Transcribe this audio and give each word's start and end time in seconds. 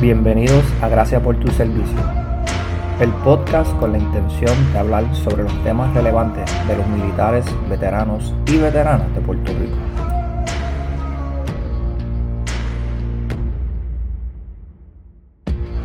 Bienvenidos 0.00 0.64
a 0.82 0.88
Gracias 0.88 1.22
por 1.22 1.36
tu 1.36 1.50
servicio, 1.52 1.98
el 3.00 3.10
podcast 3.22 3.72
con 3.78 3.92
la 3.92 3.98
intención 3.98 4.52
de 4.72 4.78
hablar 4.80 5.14
sobre 5.14 5.44
los 5.44 5.64
temas 5.64 5.94
relevantes 5.94 6.50
de 6.66 6.76
los 6.76 6.86
militares, 6.88 7.46
veteranos 7.70 8.34
y 8.46 8.58
veteranas 8.58 9.14
de 9.14 9.20
Puerto 9.20 9.52
Rico. 9.52 9.76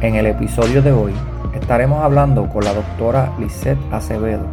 En 0.01 0.15
el 0.15 0.25
episodio 0.25 0.81
de 0.81 0.91
hoy 0.91 1.13
estaremos 1.53 2.03
hablando 2.03 2.49
con 2.49 2.65
la 2.65 2.73
doctora 2.73 3.31
Lisette 3.39 3.79
Acevedo, 3.91 4.45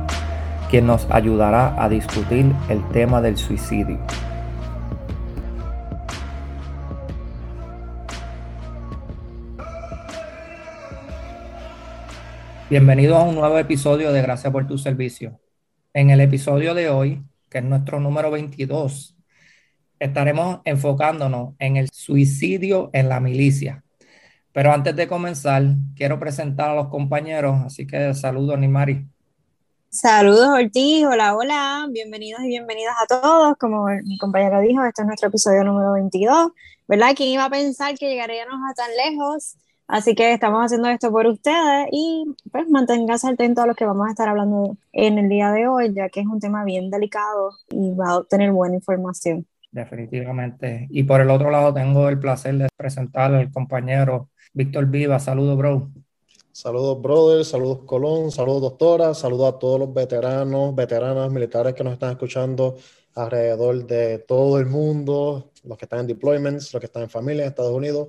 quien 0.71 0.87
nos 0.87 1.11
ayudará 1.11 1.83
a 1.83 1.89
discutir 1.89 2.53
el 2.69 2.87
tema 2.91 3.21
del 3.21 3.37
suicidio. 3.37 3.99
Bienvenidos 12.69 13.17
a 13.17 13.23
un 13.23 13.37
nuevo 13.37 13.57
episodio 13.59 14.13
de 14.13 14.23
Gracias 14.23 14.53
por 14.53 14.67
tu 14.67 14.77
servicio. 14.77 15.39
En 15.95 16.11
el 16.11 16.21
episodio 16.21 16.75
de 16.75 16.89
hoy, 16.89 17.23
que 17.49 17.59
es 17.59 17.65
nuestro 17.65 18.01
número 18.01 18.33
22, 18.33 19.17
estaremos 20.01 20.63
enfocándonos 20.65 21.55
en 21.61 21.77
el 21.77 21.89
suicidio 21.93 22.91
en 22.93 23.09
la 23.09 23.21
milicia. 23.21 23.85
Pero 24.53 24.73
antes 24.73 24.97
de 24.97 25.07
comenzar, 25.07 25.63
quiero 25.95 26.19
presentar 26.19 26.71
a 26.71 26.75
los 26.75 26.89
compañeros, 26.89 27.57
así 27.65 27.87
que 27.87 28.13
saludos, 28.15 28.59
Nimari. 28.59 29.07
Saludos 29.89 30.49
Ortiz, 30.49 31.07
hola, 31.07 31.37
hola, 31.37 31.87
bienvenidos 31.89 32.43
y 32.43 32.49
bienvenidas 32.49 32.97
a 33.01 33.07
todos. 33.07 33.57
Como 33.59 33.87
mi 34.03 34.19
compañero 34.19 34.61
dijo, 34.61 34.85
este 34.85 35.03
es 35.03 35.07
nuestro 35.07 35.29
episodio 35.29 35.63
número 35.63 35.93
22, 35.93 36.51
¿verdad? 36.89 37.13
¿Quién 37.17 37.29
iba 37.29 37.45
a 37.45 37.51
pensar 37.51 37.97
que 37.97 38.09
llegaríamos 38.09 38.59
a 38.69 38.75
tan 38.75 38.91
lejos? 38.97 39.57
Así 39.89 40.15
que 40.15 40.33
estamos 40.33 40.65
haciendo 40.65 40.89
esto 40.89 41.13
por 41.13 41.27
ustedes 41.27 41.87
y 41.93 42.25
pues 42.51 42.69
manténganse 42.69 43.29
atentos 43.29 43.63
a 43.63 43.67
lo 43.69 43.75
que 43.75 43.85
vamos 43.85 44.09
a 44.09 44.11
estar 44.11 44.29
hablando 44.29 44.77
en 44.93 45.19
el 45.19 45.29
día 45.29 45.53
de 45.53 45.69
hoy, 45.69 45.95
ya 45.95 46.09
que 46.09 46.21
es 46.21 46.27
un 46.27 46.41
tema 46.41 46.65
bien 46.65 46.91
delicado 46.91 47.53
y 47.71 47.95
va 47.95 48.11
a 48.11 48.17
obtener 48.19 48.51
buena 48.51 48.75
información. 48.75 49.47
Definitivamente. 49.71 50.89
Y 50.91 51.05
por 51.05 51.21
el 51.21 51.31
otro 51.31 51.51
lado 51.51 51.73
tengo 51.73 52.09
el 52.09 52.19
placer 52.19 52.57
de 52.57 52.69
presentar 52.77 53.33
al 53.33 53.53
compañero 53.53 54.31
Víctor 54.53 54.87
Viva. 54.87 55.21
Saludos, 55.21 55.57
bro. 55.57 55.91
Saludos, 56.51 57.03
brother. 57.03 57.45
Saludos, 57.45 57.81
Colón. 57.85 58.33
Saludos, 58.33 58.63
doctora. 58.63 59.15
Saludos 59.15 59.55
a 59.55 59.59
todos 59.59 59.79
los 59.79 59.93
veteranos, 59.93 60.75
veteranas, 60.75 61.31
militares 61.31 61.75
que 61.75 61.85
nos 61.85 61.93
están 61.93 62.13
escuchando 62.13 62.77
alrededor 63.15 63.87
de 63.87 64.19
todo 64.21 64.59
el 64.59 64.67
mundo, 64.67 65.53
los 65.65 65.77
que 65.77 65.85
están 65.85 66.01
en 66.01 66.07
deployments, 66.07 66.73
los 66.73 66.81
que 66.81 66.87
están 66.87 67.03
en 67.03 67.11
familia 67.11 67.43
en 67.43 67.49
Estados 67.49 67.73
Unidos. 67.73 68.09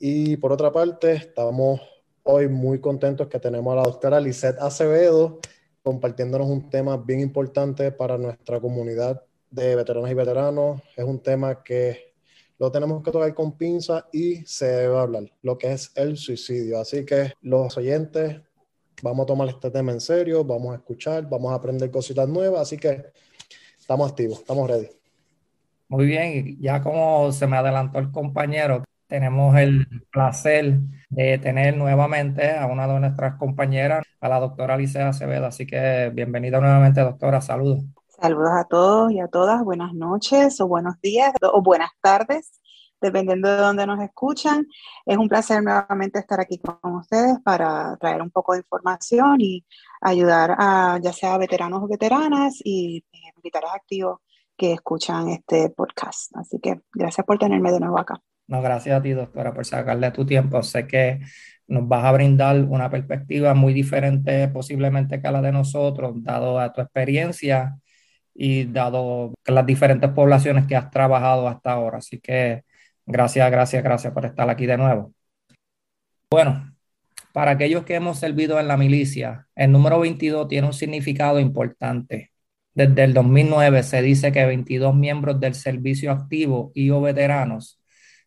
Y 0.00 0.36
por 0.36 0.52
otra 0.52 0.70
parte, 0.70 1.12
estamos 1.12 1.80
hoy 2.22 2.48
muy 2.48 2.80
contentos 2.80 3.26
que 3.26 3.40
tenemos 3.40 3.72
a 3.72 3.76
la 3.76 3.82
doctora 3.82 4.20
Lisette 4.20 4.60
Acevedo 4.60 5.40
compartiéndonos 5.82 6.48
un 6.48 6.68
tema 6.70 6.96
bien 6.98 7.20
importante 7.20 7.90
para 7.90 8.18
nuestra 8.18 8.60
comunidad 8.60 9.22
de 9.50 9.74
veteranos 9.74 10.10
y 10.10 10.14
veteranos. 10.14 10.82
Es 10.96 11.04
un 11.04 11.20
tema 11.20 11.62
que 11.64 12.12
lo 12.58 12.70
tenemos 12.70 13.02
que 13.02 13.10
tocar 13.10 13.34
con 13.34 13.56
pinza 13.56 14.06
y 14.12 14.36
se 14.44 14.66
debe 14.66 14.98
hablar, 14.98 15.24
lo 15.42 15.56
que 15.56 15.72
es 15.72 15.90
el 15.94 16.16
suicidio. 16.16 16.78
Así 16.78 17.04
que 17.04 17.32
los 17.40 17.76
oyentes, 17.76 18.40
vamos 19.02 19.24
a 19.24 19.26
tomar 19.26 19.48
este 19.48 19.70
tema 19.70 19.92
en 19.92 20.00
serio, 20.00 20.44
vamos 20.44 20.74
a 20.74 20.76
escuchar, 20.76 21.28
vamos 21.28 21.50
a 21.52 21.54
aprender 21.54 21.90
cositas 21.90 22.28
nuevas, 22.28 22.60
así 22.60 22.76
que 22.76 23.06
estamos 23.78 24.10
activos, 24.10 24.40
estamos 24.40 24.68
ready. 24.68 24.88
Muy 25.88 26.06
bien, 26.06 26.60
ya 26.60 26.82
como 26.82 27.32
se 27.32 27.46
me 27.46 27.56
adelantó 27.56 27.98
el 27.98 28.10
compañero, 28.10 28.84
tenemos 29.08 29.56
el 29.56 29.86
placer 30.12 30.78
de 31.08 31.38
tener 31.38 31.76
nuevamente 31.76 32.56
a 32.56 32.66
una 32.66 32.86
de 32.86 33.00
nuestras 33.00 33.36
compañeras, 33.36 34.04
a 34.20 34.28
la 34.28 34.38
doctora 34.38 34.74
Alicia 34.74 35.08
Acevedo. 35.08 35.46
Así 35.46 35.66
que 35.66 36.10
bienvenida 36.14 36.60
nuevamente, 36.60 37.00
doctora. 37.00 37.40
Saludos. 37.40 37.84
Saludos 38.08 38.50
a 38.52 38.64
todos 38.64 39.10
y 39.12 39.20
a 39.20 39.28
todas. 39.28 39.64
Buenas 39.64 39.94
noches 39.94 40.60
o 40.60 40.68
buenos 40.68 41.00
días 41.00 41.32
o 41.40 41.62
buenas 41.62 41.90
tardes, 42.02 42.60
dependiendo 43.00 43.48
de 43.48 43.56
dónde 43.56 43.86
nos 43.86 44.00
escuchan. 44.00 44.66
Es 45.06 45.16
un 45.16 45.28
placer 45.28 45.62
nuevamente 45.62 46.18
estar 46.18 46.38
aquí 46.38 46.58
con 46.58 46.96
ustedes 46.96 47.38
para 47.42 47.96
traer 47.96 48.20
un 48.20 48.30
poco 48.30 48.52
de 48.52 48.58
información 48.58 49.40
y 49.40 49.64
ayudar 50.02 50.54
a 50.58 50.98
ya 51.02 51.12
sea 51.12 51.38
veteranos 51.38 51.82
o 51.82 51.88
veteranas 51.88 52.58
y 52.62 53.04
eh, 53.12 53.32
militares 53.36 53.70
activos 53.74 54.20
que 54.54 54.72
escuchan 54.72 55.28
este 55.28 55.70
podcast. 55.70 56.36
Así 56.36 56.58
que 56.60 56.82
gracias 56.92 57.24
por 57.24 57.38
tenerme 57.38 57.72
de 57.72 57.80
nuevo 57.80 57.98
acá. 57.98 58.20
No, 58.48 58.62
gracias 58.62 58.98
a 58.98 59.02
ti, 59.02 59.10
doctora, 59.12 59.52
por 59.52 59.66
sacarle 59.66 60.10
tu 60.10 60.24
tiempo. 60.24 60.62
Sé 60.62 60.86
que 60.86 61.20
nos 61.66 61.86
vas 61.86 62.04
a 62.04 62.12
brindar 62.12 62.62
una 62.64 62.90
perspectiva 62.90 63.54
muy 63.54 63.74
diferente 63.74 64.48
posiblemente 64.48 65.20
que 65.20 65.30
la 65.30 65.42
de 65.42 65.52
nosotros, 65.52 66.14
dado 66.24 66.58
a 66.58 66.72
tu 66.72 66.80
experiencia 66.80 67.78
y 68.34 68.64
dado 68.64 69.34
las 69.46 69.66
diferentes 69.66 70.10
poblaciones 70.10 70.66
que 70.66 70.76
has 70.76 70.90
trabajado 70.90 71.46
hasta 71.46 71.72
ahora. 71.72 71.98
Así 71.98 72.20
que 72.20 72.64
gracias, 73.06 73.50
gracias, 73.50 73.84
gracias 73.84 74.12
por 74.14 74.24
estar 74.24 74.48
aquí 74.48 74.64
de 74.66 74.78
nuevo. 74.78 75.12
Bueno, 76.30 76.74
para 77.32 77.52
aquellos 77.52 77.84
que 77.84 77.96
hemos 77.96 78.18
servido 78.18 78.58
en 78.60 78.68
la 78.68 78.78
milicia, 78.78 79.46
el 79.56 79.72
número 79.72 80.00
22 80.00 80.48
tiene 80.48 80.66
un 80.66 80.72
significado 80.72 81.38
importante. 81.40 82.32
Desde 82.74 83.04
el 83.04 83.12
2009 83.14 83.82
se 83.82 84.02
dice 84.02 84.32
que 84.32 84.46
22 84.46 84.94
miembros 84.94 85.38
del 85.40 85.54
servicio 85.54 86.12
activo 86.12 86.72
y 86.74 86.90
o 86.90 87.00
veteranos 87.02 87.78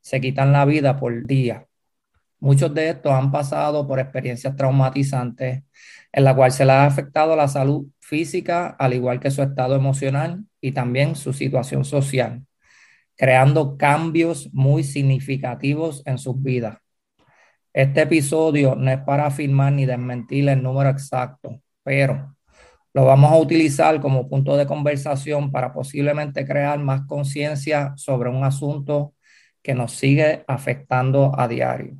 se 0.02 0.20
quitan 0.22 0.52
la 0.52 0.66
vida 0.66 0.98
por 0.98 1.26
día. 1.26 1.68
Muchos 2.40 2.74
de 2.74 2.90
estos 2.90 3.12
han 3.12 3.32
pasado 3.32 3.88
por 3.88 4.00
experiencias 4.00 4.56
traumatizantes 4.56 5.64
en 6.12 6.24
la 6.24 6.36
cual 6.36 6.52
se 6.52 6.66
les 6.66 6.74
ha 6.74 6.86
afectado 6.86 7.36
la 7.36 7.48
salud 7.48 7.88
física, 8.00 8.68
al 8.68 8.94
igual 8.94 9.20
que 9.20 9.32
su 9.32 9.42
estado 9.42 9.76
emocional 9.76 10.44
y 10.60 10.72
también 10.72 11.16
su 11.16 11.34
situación 11.34 11.86
social, 11.86 12.46
creando 13.16 13.78
cambios 13.78 14.54
muy 14.54 14.84
significativos 14.84 16.04
en 16.06 16.18
sus 16.18 16.42
vidas. 16.42 16.78
Este 17.74 18.02
episodio 18.02 18.76
no 18.76 18.92
es 18.92 19.00
para 19.00 19.28
afirmar 19.28 19.72
ni 19.74 19.86
desmentir 19.86 20.50
el 20.50 20.62
número 20.62 20.90
exacto, 20.90 21.62
pero 21.84 22.36
lo 22.94 23.06
vamos 23.06 23.32
a 23.32 23.38
utilizar 23.38 24.02
como 24.02 24.28
punto 24.28 24.58
de 24.58 24.66
conversación 24.66 25.52
para 25.52 25.72
posiblemente 25.72 26.46
crear 26.46 26.80
más 26.80 27.04
conciencia 27.08 27.94
sobre 27.96 28.30
un 28.30 28.44
asunto 28.44 29.14
que 29.62 29.74
nos 29.76 29.94
sigue 29.94 30.44
afectando 30.48 31.32
a 31.38 31.48
diario. 31.48 31.98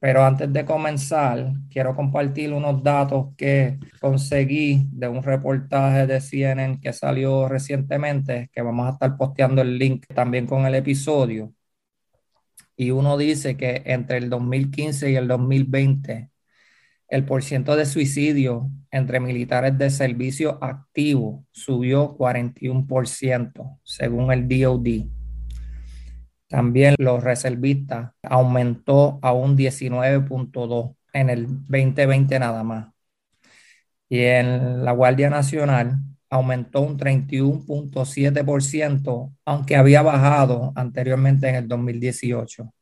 Pero 0.00 0.24
antes 0.24 0.50
de 0.52 0.64
comenzar, 0.64 1.52
quiero 1.70 1.94
compartir 1.94 2.52
unos 2.54 2.82
datos 2.82 3.34
que 3.36 3.78
conseguí 4.00 4.86
de 4.92 5.08
un 5.08 5.22
reportaje 5.22 6.06
de 6.06 6.20
CNN 6.20 6.80
que 6.80 6.92
salió 6.94 7.48
recientemente, 7.48 8.50
que 8.52 8.62
vamos 8.62 8.86
a 8.88 8.92
estar 8.92 9.16
posteando 9.18 9.60
el 9.62 9.78
link 9.78 10.06
también 10.14 10.46
con 10.46 10.64
el 10.66 10.74
episodio. 10.74 11.52
Y 12.76 12.92
uno 12.92 13.18
dice 13.18 13.58
que 13.58 13.82
entre 13.84 14.16
el 14.18 14.30
2015 14.30 15.10
y 15.10 15.16
el 15.16 15.28
2020, 15.28 16.30
el 17.08 17.24
porciento 17.26 17.76
de 17.76 17.84
suicidio 17.84 18.70
entre 18.90 19.20
militares 19.20 19.76
de 19.76 19.90
servicio 19.90 20.58
activo 20.62 21.44
subió 21.50 22.16
41%, 22.16 23.80
según 23.82 24.32
el 24.32 24.48
DOD. 24.48 25.19
También 26.50 26.96
los 26.98 27.22
reservistas 27.22 28.10
aumentó 28.24 29.20
a 29.22 29.32
un 29.32 29.56
19.2 29.56 30.96
en 31.12 31.30
el 31.30 31.46
2020 31.46 32.40
nada 32.40 32.64
más. 32.64 32.88
Y 34.08 34.22
en 34.22 34.84
la 34.84 34.90
Guardia 34.90 35.30
Nacional 35.30 35.98
aumentó 36.28 36.80
un 36.80 36.98
31.7%, 36.98 39.32
aunque 39.44 39.76
había 39.76 40.02
bajado 40.02 40.72
anteriormente 40.74 41.48
en 41.48 41.54
el 41.54 41.68
2018. 41.68 42.74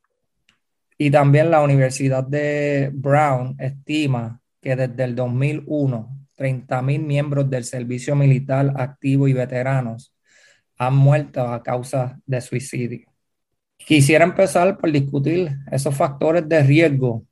Y 0.96 1.10
también 1.10 1.50
la 1.50 1.60
Universidad 1.60 2.24
de 2.24 2.90
Brown 2.94 3.54
estima 3.58 4.40
que 4.62 4.76
desde 4.76 5.04
el 5.04 5.14
2001, 5.14 6.26
30 6.36 6.80
mil 6.80 7.02
miembros 7.02 7.50
del 7.50 7.64
servicio 7.64 8.16
militar 8.16 8.72
activo 8.78 9.28
y 9.28 9.34
veteranos 9.34 10.14
han 10.78 10.96
muerto 10.96 11.42
a 11.42 11.62
causa 11.62 12.18
de 12.24 12.40
suicidio. 12.40 13.17
Quisiera 13.78 14.24
empezar 14.24 14.76
por 14.76 14.92
discutir 14.92 15.50
esos 15.70 15.94
factores 15.94 16.48
de 16.48 16.62
riesgo 16.62 17.24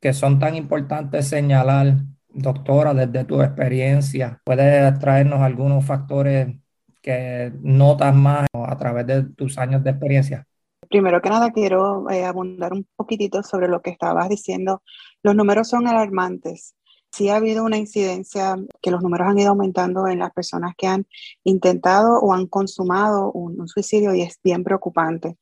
que 0.00 0.12
son 0.12 0.38
tan 0.38 0.54
importantes 0.54 1.26
señalar, 1.26 1.96
doctora, 2.28 2.94
desde 2.94 3.24
tu 3.24 3.42
experiencia. 3.42 4.40
¿Puedes 4.44 4.98
traernos 4.98 5.40
algunos 5.40 5.84
factores 5.84 6.54
que 7.02 7.52
notas 7.60 8.14
más 8.14 8.46
a 8.52 8.76
través 8.76 9.06
de 9.06 9.24
tus 9.24 9.58
años 9.58 9.82
de 9.82 9.90
experiencia? 9.90 10.46
Primero 10.88 11.20
que 11.20 11.30
nada, 11.30 11.50
quiero 11.50 12.08
eh, 12.10 12.24
abundar 12.24 12.72
un 12.72 12.86
poquitito 12.94 13.42
sobre 13.42 13.68
lo 13.68 13.82
que 13.82 13.90
estabas 13.90 14.28
diciendo. 14.28 14.82
Los 15.22 15.34
números 15.34 15.68
son 15.68 15.88
alarmantes. 15.88 16.76
Sí 17.10 17.30
ha 17.30 17.36
habido 17.36 17.64
una 17.64 17.78
incidencia 17.78 18.56
que 18.82 18.90
los 18.90 19.02
números 19.02 19.28
han 19.28 19.38
ido 19.38 19.50
aumentando 19.50 20.06
en 20.06 20.18
las 20.18 20.32
personas 20.32 20.74
que 20.76 20.86
han 20.86 21.06
intentado 21.44 22.20
o 22.20 22.34
han 22.34 22.46
consumado 22.46 23.32
un 23.32 23.66
suicidio 23.66 24.14
y 24.14 24.20
es 24.22 24.38
bien 24.44 24.62
preocupante. 24.62 25.38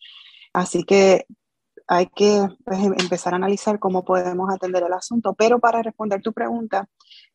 Así 0.54 0.84
que 0.84 1.26
hay 1.86 2.06
que 2.06 2.48
pues, 2.64 2.78
em, 2.80 2.94
empezar 2.98 3.34
a 3.34 3.36
analizar 3.36 3.78
cómo 3.78 4.04
podemos 4.04 4.48
atender 4.52 4.82
el 4.84 4.92
asunto. 4.92 5.34
Pero 5.34 5.58
para 5.58 5.82
responder 5.82 6.22
tu 6.22 6.32
pregunta, 6.32 6.88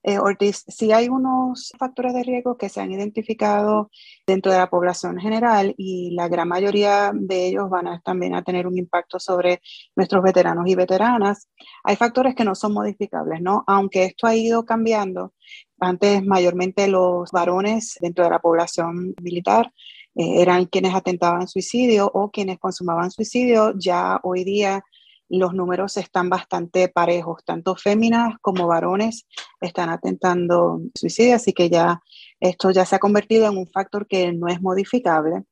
eh, 0.04 0.18
Ortiz, 0.18 0.64
sí 0.68 0.92
hay 0.92 1.10
unos 1.10 1.74
factores 1.78 2.14
de 2.14 2.24
riesgo 2.24 2.58
que 2.58 2.70
se 2.70 2.82
han 2.82 2.92
identificado 2.92 3.92
dentro 4.26 4.52
de 4.52 4.58
la 4.58 4.70
población 4.70 5.20
general 5.20 5.76
y 5.78 6.12
la 6.16 6.30
gran 6.30 6.48
mayoría 6.48 7.12
de 7.14 7.48
ellos 7.48 7.70
van 7.70 7.88
a 7.88 8.00
también 8.02 8.34
a 8.34 8.44
tener 8.44 8.66
un 8.66 8.78
impacto 8.78 9.20
sobre 9.20 9.62
nuestros 9.96 10.24
veteranos 10.24 10.68
y 10.68 10.76
veteranas. 10.76 11.50
Hay 11.84 11.96
factores 11.98 12.34
que 12.36 12.46
no 12.46 12.56
son 12.56 12.74
modificables, 12.74 13.42
¿no? 13.42 13.64
Aunque 13.68 14.06
esto 14.06 14.26
ha 14.28 14.36
ido 14.36 14.66
cambiando, 14.66 15.34
antes 15.80 16.26
mayormente 16.26 16.88
los 16.88 17.32
varones 17.32 17.98
dentro 18.02 18.24
de 18.24 18.32
la 18.32 18.40
población 18.40 19.14
militar 19.22 19.72
eh, 20.20 20.42
eran 20.42 20.66
quienes 20.66 20.94
atentaban 20.94 21.48
suicidio 21.48 22.12
o 22.14 22.30
quienes 22.30 22.60
consumaban 22.60 23.10
suicidio, 23.10 23.74
ya 23.78 24.20
hoy 24.24 24.44
día 24.44 24.84
los 25.30 25.54
números 25.54 25.96
están 25.96 26.30
bastante 26.30 26.90
parejos, 26.90 27.46
tanto 27.46 27.78
féminas 27.78 28.36
como 28.42 28.68
varones 28.68 29.26
están 29.62 29.90
atentando 29.90 30.82
suicidio, 30.94 31.36
así 31.36 31.54
que 31.54 31.70
ya 31.70 32.02
esto 32.42 32.72
ya 32.72 32.84
se 32.86 32.98
ha 32.98 33.00
convertido 33.00 33.48
en 33.48 33.58
un 33.58 33.68
factor 33.68 34.08
que 34.08 34.34
no 34.34 34.50
es 34.50 34.62
modificable. 34.62 35.44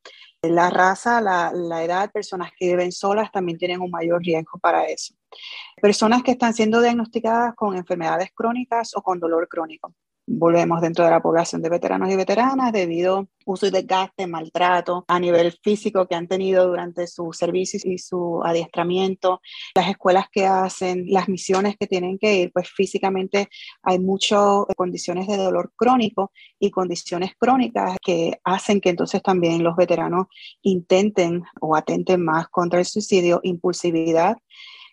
La 0.41 0.69
raza, 0.69 1.21
la, 1.21 1.53
la 1.53 1.85
edad, 1.85 2.11
personas 2.11 2.51
que 2.57 2.67
viven 2.67 2.91
solas 2.91 3.31
también 3.31 3.57
tienen 3.57 3.79
un 3.79 3.89
mayor 3.89 4.21
riesgo 4.21 4.59
para 4.59 4.85
eso. 4.85 5.13
Personas 5.81 6.23
que 6.23 6.31
están 6.31 6.53
siendo 6.53 6.81
diagnosticadas 6.81 7.55
con 7.55 7.77
enfermedades 7.77 8.31
crónicas 8.35 8.91
o 8.97 9.01
con 9.01 9.17
dolor 9.17 9.47
crónico 9.47 9.93
volvemos 10.27 10.81
dentro 10.81 11.05
de 11.05 11.11
la 11.11 11.21
población 11.21 11.61
de 11.61 11.69
veteranos 11.69 12.11
y 12.11 12.15
veteranas 12.17 12.73
debido 12.73 13.27
uso 13.45 13.65
y 13.65 13.71
desgaste, 13.71 14.27
maltrato 14.27 15.05
a 15.07 15.19
nivel 15.19 15.53
físico 15.63 16.05
que 16.05 16.15
han 16.15 16.27
tenido 16.27 16.67
durante 16.67 17.07
su 17.07 17.31
servicio 17.31 17.79
y 17.83 17.97
su 17.97 18.41
adiestramiento, 18.43 19.41
las 19.73 19.89
escuelas 19.89 20.25
que 20.29 20.45
hacen, 20.45 21.05
las 21.07 21.29
misiones 21.29 21.77
que 21.79 21.87
tienen 21.87 22.19
que 22.19 22.35
ir, 22.35 22.51
pues 22.51 22.69
físicamente 22.69 23.47
hay 23.83 23.99
muchas 23.99 24.65
condiciones 24.75 25.27
de 25.27 25.37
dolor 25.37 25.71
crónico 25.77 26.31
y 26.59 26.71
condiciones 26.71 27.31
crónicas 27.39 27.95
que 28.03 28.39
hacen 28.43 28.81
que 28.81 28.89
entonces 28.89 29.23
también 29.23 29.63
los 29.63 29.77
veteranos 29.77 30.27
intenten 30.61 31.43
o 31.61 31.75
atenten 31.75 32.23
más 32.23 32.49
contra 32.49 32.79
el 32.79 32.85
suicidio, 32.85 33.39
impulsividad, 33.43 34.35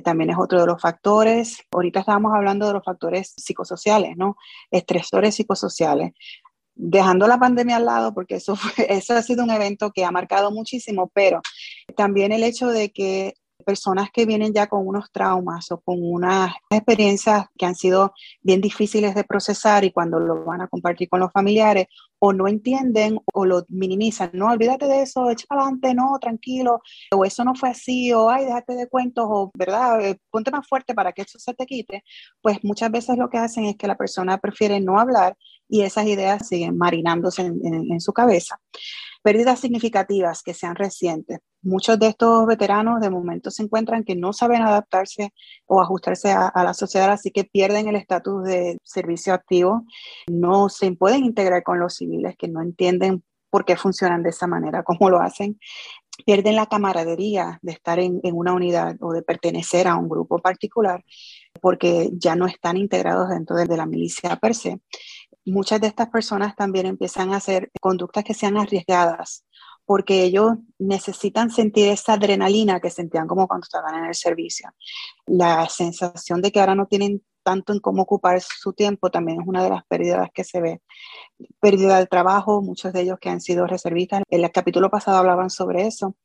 también 0.03 0.31
es 0.31 0.37
otro 0.39 0.61
de 0.61 0.67
los 0.67 0.81
factores. 0.81 1.59
Ahorita 1.73 2.01
estábamos 2.01 2.33
hablando 2.35 2.67
de 2.67 2.73
los 2.73 2.85
factores 2.85 3.35
psicosociales, 3.37 4.17
¿no? 4.17 4.37
Estresores 4.71 5.35
psicosociales. 5.35 6.13
Dejando 6.75 7.29
la 7.29 7.39
pandemia 7.39 7.77
al 7.77 7.85
lado, 7.85 8.15
porque 8.15 8.37
eso, 8.37 8.57
eso 8.89 9.15
ha 9.15 9.23
sido 9.23 9.45
un 9.45 9.51
evento 9.51 9.93
que 9.93 10.05
ha 10.05 10.11
marcado 10.11 10.51
muchísimo, 10.51 11.11
pero 11.15 11.41
también 11.97 12.33
el 12.33 12.43
hecho 12.43 12.69
de 12.69 12.91
que 12.91 13.35
personas 13.65 14.11
que 14.13 14.27
vienen 14.27 14.53
ya 14.53 14.69
con 14.69 14.87
unos 14.87 15.11
traumas 15.11 15.71
o 15.73 15.81
con 15.81 15.97
unas 16.01 16.55
experiencias 16.71 17.47
que 17.59 17.67
han 17.67 17.75
sido 17.75 18.13
bien 18.43 18.61
difíciles 18.61 19.15
de 19.15 19.25
procesar 19.25 19.85
y 19.85 19.91
cuando 19.91 20.21
lo 20.21 20.45
van 20.45 20.61
a 20.61 20.69
compartir 20.69 21.09
con 21.09 21.21
los 21.21 21.33
familiares 21.33 21.87
o 22.19 22.33
no 22.33 22.49
entienden 22.49 23.19
o 23.33 23.45
lo 23.45 23.65
minimizan, 23.69 24.31
no, 24.33 24.47
olvídate 24.47 24.87
de 24.87 25.03
eso, 25.03 25.31
echa 25.31 25.47
para 25.49 25.63
adelante, 25.63 25.95
no, 25.95 26.19
tranquilo, 26.21 26.81
o 27.13 27.25
eso 27.25 27.45
no 27.45 27.55
fue 27.55 27.71
así, 27.71 28.13
o 28.13 28.31
ay, 28.31 28.47
déjate 28.47 28.75
de 28.75 28.89
cuentos, 28.89 29.27
o 29.29 29.51
verdad, 29.55 30.01
eh, 30.01 30.19
ponte 30.31 30.51
más 30.51 30.67
fuerte 30.67 30.95
para 30.95 31.13
que 31.13 31.23
eso 31.23 31.39
se 31.39 31.53
te 31.53 31.67
quite, 31.67 32.05
pues 32.41 32.59
muchas 32.63 32.91
veces 32.91 33.19
lo 33.19 33.29
que 33.29 33.39
hacen 33.39 33.67
es 33.67 33.77
que 33.77 33.87
la 33.87 33.97
persona 33.97 34.39
prefiere 34.39 34.81
no 34.81 34.99
hablar 34.99 35.37
y 35.69 35.83
esas 35.83 36.07
ideas 36.07 36.47
siguen 36.49 36.79
marinándose 36.79 37.43
en 37.43 38.01
su 38.01 38.13
cabeza 38.13 38.59
pérdidas 39.25 39.59
significativas 39.59 40.43
que 40.43 40.53
sean 40.53 40.77
recientes. 40.77 41.39
Muchos 41.63 41.99
de 41.99 42.09
estos 42.09 42.47
veteranos 42.47 43.01
de 43.01 43.09
momento 43.09 43.51
se 43.51 43.63
encuentran 43.63 44.05
que 44.05 44.15
no 44.15 44.35
saben 44.35 44.61
adaptarse 44.61 45.33
o 45.65 45.81
ajustarse 45.81 46.31
a, 46.31 46.53
la 46.63 46.75
sociedad, 46.75 47.11
así 47.11 47.31
que 47.31 47.45
pierden 47.45 47.89
el 47.89 47.97
estatus 47.97 48.45
de 48.45 48.77
servicio 48.85 49.33
activo, 49.33 49.87
no 50.31 50.69
se 50.69 50.93
pueden 50.93 51.25
integrar 51.25 51.63
con 51.63 51.81
los 51.81 51.95
civiles 51.95 52.37
que 52.37 52.49
no 52.49 52.61
entienden 52.61 53.25
por 53.49 53.65
qué 53.65 53.77
funcionan 53.77 54.23
de 54.23 54.29
esa 54.29 54.47
manera, 54.47 54.83
cómo 54.83 55.09
lo 55.09 55.21
hacen, 55.21 55.59
pierden 56.27 56.57
la 56.57 56.67
camaradería 56.67 57.59
de 57.63 57.73
estar 57.73 57.99
en, 57.99 58.21
una 58.25 58.53
unidad 58.53 58.97
o 59.01 59.15
de 59.15 59.23
pertenecer 59.23 59.89
a 59.89 59.97
un 59.97 60.09
grupo 60.09 60.39
particular 60.39 61.03
porque 61.63 62.11
ya 62.13 62.37
no 62.37 62.47
están 62.47 62.77
integrados 62.77 63.31
dentro 63.31 63.57
de 63.57 63.77
la 63.77 63.87
milicia 63.87 64.37
per 64.37 64.55
se 64.55 64.81
muchas 65.45 65.81
de 65.81 65.89
estas 65.89 66.09
personas 66.09 66.57
también 66.57 66.87
empiezan 66.87 67.33
a 67.33 67.37
hacer 67.37 67.71
conductas 67.81 68.25
que 68.25 68.35
sean 68.35 68.57
arriesgadas, 68.57 69.45
porque 69.85 70.23
ellos 70.23 70.53
necesitan 70.79 71.51
sentir 71.51 71.89
esa 71.89 72.15
adrenalina 72.15 72.81
que 72.81 72.91
sentían 72.91 73.27
como 73.27 73.47
cuando 73.47 73.65
estaban 73.65 73.97
en 73.97 74.07
el 74.07 74.15
servicio. 74.15 74.71
La 75.27 75.69
sensación 75.69 76.41
de 76.41 76.53
que 76.53 76.61
ahora 76.61 76.75
no 76.75 76.87
tienen 76.87 77.23
tanto 77.45 77.73
en 77.73 77.79
cómo 77.81 78.03
ocupar 78.03 78.41
su 78.41 78.73
tiempo 78.73 79.11
también 79.11 79.41
es 79.41 79.47
una 79.47 79.63
de 79.63 79.71
las 79.71 79.85
pérdidas 79.85 80.31
que 80.35 80.43
se 80.43 80.61
ve. 80.61 80.83
Pérdida 81.61 81.99
de 81.99 82.07
trabajo, 82.07 82.63
muchos 82.63 82.93
de 82.93 83.03
ellos 83.03 83.19
que 83.21 83.29
han 83.29 83.41
sido 83.41 83.67
reservistas. 83.67 84.23
En 84.31 84.43
el 84.43 84.51
capítulo 84.51 84.91
pasado 84.91 85.19
hablaban 85.19 85.51
sobre 85.51 85.87
eso. 85.87 86.17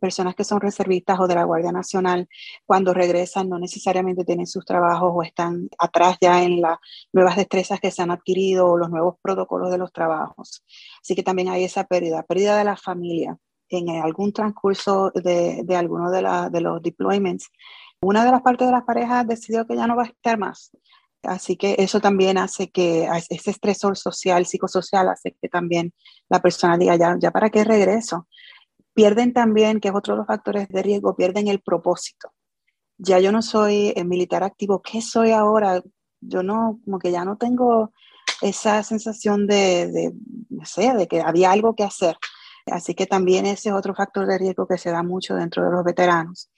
Personas 0.00 0.34
que 0.34 0.44
son 0.44 0.60
reservistas 0.60 1.18
o 1.20 1.26
de 1.26 1.36
la 1.36 1.44
Guardia 1.44 1.72
Nacional, 1.72 2.28
cuando 2.66 2.92
regresan 2.92 3.48
no 3.48 3.58
necesariamente 3.58 4.24
tienen 4.24 4.46
sus 4.46 4.64
trabajos 4.64 5.12
o 5.14 5.22
están 5.22 5.68
atrás 5.78 6.18
ya 6.20 6.42
en 6.42 6.60
las 6.60 6.78
nuevas 7.12 7.36
destrezas 7.36 7.80
que 7.80 7.90
se 7.90 8.02
han 8.02 8.10
adquirido 8.10 8.66
o 8.66 8.76
los 8.76 8.90
nuevos 8.90 9.16
protocolos 9.22 9.70
de 9.70 9.78
los 9.78 9.92
trabajos. 9.92 10.64
Así 11.00 11.14
que 11.14 11.22
también 11.22 11.48
hay 11.48 11.64
esa 11.64 11.84
pérdida, 11.84 12.22
pérdida 12.24 12.58
de 12.58 12.64
la 12.64 12.76
familia 12.76 13.38
en 13.68 13.88
algún 13.90 14.32
transcurso 14.32 15.10
de, 15.14 15.62
de 15.64 15.76
alguno 15.76 16.10
de, 16.10 16.22
la, 16.22 16.50
de 16.50 16.60
los 16.60 16.82
deployments 16.82 17.50
una 18.04 18.24
de 18.24 18.30
las 18.30 18.42
partes 18.42 18.66
de 18.66 18.72
las 18.72 18.84
parejas 18.84 19.26
decidió 19.26 19.66
que 19.66 19.76
ya 19.76 19.86
no 19.86 19.96
va 19.96 20.04
a 20.04 20.06
estar 20.06 20.38
más. 20.38 20.70
Así 21.22 21.56
que 21.56 21.76
eso 21.78 22.00
también 22.00 22.38
hace 22.38 22.70
que 22.70 23.08
ese 23.30 23.50
estresor 23.50 23.96
social, 23.96 24.46
psicosocial, 24.46 25.08
hace 25.08 25.36
que 25.40 25.48
también 25.48 25.92
la 26.28 26.40
persona 26.40 26.76
diga, 26.76 26.96
ya, 26.96 27.16
ya 27.18 27.30
para 27.30 27.50
qué 27.50 27.64
regreso. 27.64 28.28
Pierden 28.92 29.32
también, 29.32 29.80
que 29.80 29.88
es 29.88 29.94
otro 29.94 30.14
de 30.14 30.18
los 30.18 30.26
factores 30.26 30.68
de 30.68 30.82
riesgo, 30.82 31.16
pierden 31.16 31.48
el 31.48 31.60
propósito. 31.60 32.32
Ya 32.98 33.18
yo 33.18 33.32
no 33.32 33.42
soy 33.42 33.92
militar 34.04 34.44
activo, 34.44 34.82
¿qué 34.82 35.00
soy 35.00 35.32
ahora? 35.32 35.82
Yo 36.20 36.42
no, 36.42 36.80
como 36.84 36.98
que 36.98 37.10
ya 37.10 37.24
no 37.24 37.36
tengo 37.36 37.92
esa 38.40 38.82
sensación 38.82 39.46
de, 39.46 39.90
de, 39.90 40.12
no 40.50 40.64
sé, 40.64 40.94
de 40.94 41.08
que 41.08 41.20
había 41.20 41.50
algo 41.50 41.74
que 41.74 41.84
hacer. 41.84 42.16
Así 42.66 42.94
que 42.94 43.06
también 43.06 43.46
ese 43.46 43.68
es 43.68 43.74
otro 43.74 43.94
factor 43.94 44.26
de 44.26 44.38
riesgo 44.38 44.66
que 44.66 44.78
se 44.78 44.90
da 44.90 45.02
mucho 45.02 45.34
dentro 45.34 45.64
de 45.64 45.70
los 45.70 45.84
veteranos. 45.84 46.50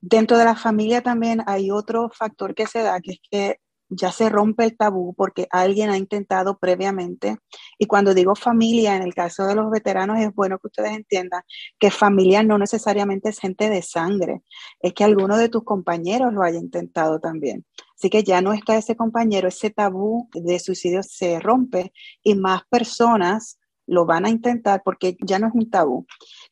Dentro 0.00 0.38
de 0.38 0.44
la 0.44 0.56
familia 0.56 1.02
también 1.02 1.42
hay 1.46 1.70
otro 1.70 2.10
factor 2.10 2.54
que 2.54 2.66
se 2.66 2.82
da, 2.82 3.00
que 3.00 3.12
es 3.12 3.20
que 3.30 3.60
ya 3.90 4.12
se 4.12 4.28
rompe 4.28 4.64
el 4.64 4.76
tabú 4.76 5.14
porque 5.14 5.46
alguien 5.50 5.90
ha 5.90 5.96
intentado 5.96 6.58
previamente. 6.58 7.38
Y 7.78 7.86
cuando 7.86 8.14
digo 8.14 8.34
familia, 8.34 8.96
en 8.96 9.02
el 9.02 9.14
caso 9.14 9.46
de 9.46 9.54
los 9.54 9.70
veteranos, 9.70 10.18
es 10.18 10.34
bueno 10.34 10.58
que 10.58 10.68
ustedes 10.68 10.92
entiendan 10.92 11.42
que 11.78 11.90
familia 11.90 12.42
no 12.42 12.58
necesariamente 12.58 13.30
es 13.30 13.38
gente 13.38 13.70
de 13.70 13.82
sangre, 13.82 14.42
es 14.80 14.92
que 14.92 15.04
alguno 15.04 15.36
de 15.36 15.48
tus 15.48 15.64
compañeros 15.64 16.32
lo 16.32 16.42
haya 16.42 16.58
intentado 16.58 17.18
también. 17.18 17.64
Así 17.96 18.10
que 18.10 18.22
ya 18.22 18.40
no 18.40 18.52
está 18.52 18.76
ese 18.76 18.96
compañero, 18.96 19.48
ese 19.48 19.70
tabú 19.70 20.28
de 20.32 20.58
suicidio 20.58 21.02
se 21.02 21.40
rompe 21.40 21.92
y 22.22 22.34
más 22.34 22.62
personas 22.68 23.57
lo 23.88 24.04
van 24.04 24.26
a 24.26 24.30
intentar 24.30 24.82
porque 24.84 25.16
ya 25.20 25.38
no 25.38 25.48
es 25.48 25.54
un 25.54 25.70
tabú. 25.70 26.06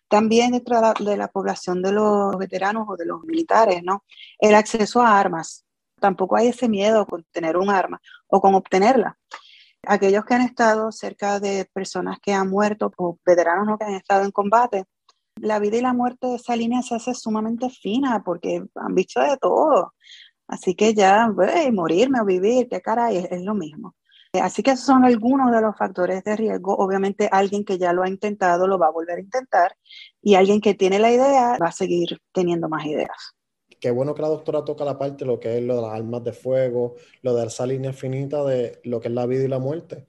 También 0.09 0.53
dentro 0.53 0.81
de 0.99 1.17
la, 1.17 1.29
población 1.29 1.83
de 1.83 1.93
los 1.93 2.37
veteranos 2.39 2.87
o 2.89 2.97
de 2.97 3.07
los 3.07 3.23
militares, 3.25 3.83
¿no? 3.85 4.05
El 4.39 4.55
acceso 4.55 5.03
a 5.03 5.19
armas. 5.19 5.65
Tampoco 6.01 6.37
hay 6.37 6.49
ese 6.49 6.69
miedo 6.69 7.07
con 7.07 7.25
tener 7.31 7.57
un 7.57 7.71
arma 7.71 8.01
o 8.27 8.41
con 8.41 8.55
obtenerla. 8.55 9.19
Aquellos 9.87 10.25
que 10.25 10.35
han 10.35 10.43
estado 10.43 10.91
cerca 10.93 11.39
de 11.41 11.69
personas 11.73 12.19
que 12.21 12.33
han 12.33 12.49
muerto 12.49 12.91
o 12.97 13.19
veteranos 13.25 13.67
¿no? 13.67 13.79
que 13.79 13.85
han 13.85 13.95
estado 13.95 14.25
en 14.25 14.31
combate, 14.31 14.85
la 15.37 15.59
vida 15.59 15.77
y 15.77 15.83
la 15.83 15.93
muerte 15.93 16.27
de 16.27 16.37
esa 16.37 16.57
línea 16.57 16.83
se 16.83 16.95
hace 16.97 17.15
sumamente 17.15 17.69
fina 17.71 18.23
porque 18.25 18.65
han 18.75 18.95
visto 18.95 19.21
de 19.21 19.37
todo. 19.37 19.95
Así 20.49 20.75
que 20.75 20.95
ya, 20.95 21.29
morirme 21.73 22.21
o 22.21 22.25
vivir, 22.25 22.69
qué 22.69 22.81
caray, 22.81 23.19
es 23.31 23.43
lo 23.43 23.55
mismo. 23.55 23.95
Así 24.33 24.63
que 24.63 24.73
esos 24.73 24.87
son 24.87 25.05
algunos 25.05 25.53
de 25.53 25.61
los 25.61 25.77
factores 25.77 26.23
de 26.25 26.37
riesgo. 26.37 26.75
Obviamente 26.77 27.29
alguien 27.31 27.65
que 27.65 27.79
ya 27.79 27.93
lo 27.93 28.03
ha 28.03 28.09
intentado 28.09 28.67
lo 28.67 28.79
va 28.79 28.89
a 28.89 28.91
volver 28.93 29.19
a 29.19 29.21
intentar 29.21 29.77
y 30.23 30.35
alguien 30.35 30.61
que 30.61 30.75
tiene 30.75 30.99
la 30.99 31.11
idea 31.11 31.57
va 31.61 31.69
a 31.69 31.73
seguir 31.73 32.19
teniendo 32.33 32.69
más 32.69 32.85
ideas. 32.87 33.35
Qué 33.81 33.91
bueno 33.91 34.15
que 34.15 34.23
la 34.23 34.29
doctora 34.29 34.65
toca 34.65 34.85
la 34.85 34.99
parte 34.99 35.25
de 35.25 35.31
lo 35.31 35.39
que 35.39 35.59
es 35.59 35.65
lo 35.65 35.77
de 35.77 35.83
las 35.83 35.93
armas 35.93 36.25
de 36.25 36.33
fuego, 36.33 36.97
lo 37.23 37.35
de 37.35 37.47
esa 37.47 37.67
línea 37.67 37.93
finita 37.93 38.45
de 38.45 38.81
lo 38.85 39.01
que 39.01 39.09
es 39.09 39.15
la 39.15 39.27
vida 39.27 39.45
y 39.45 39.49
la 39.49 39.59
muerte. 39.59 40.07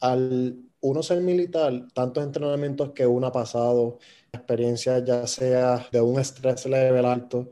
Al 0.00 0.56
uno 0.80 1.02
ser 1.02 1.20
militar, 1.20 1.88
tantos 1.92 2.24
entrenamientos 2.24 2.92
que 2.92 3.06
uno 3.06 3.26
ha 3.26 3.32
pasado, 3.32 3.98
experiencias 4.32 5.04
ya 5.04 5.26
sea 5.26 5.86
de 5.92 6.00
un 6.00 6.18
estrés 6.20 6.64
level 6.66 7.04
alto, 7.04 7.50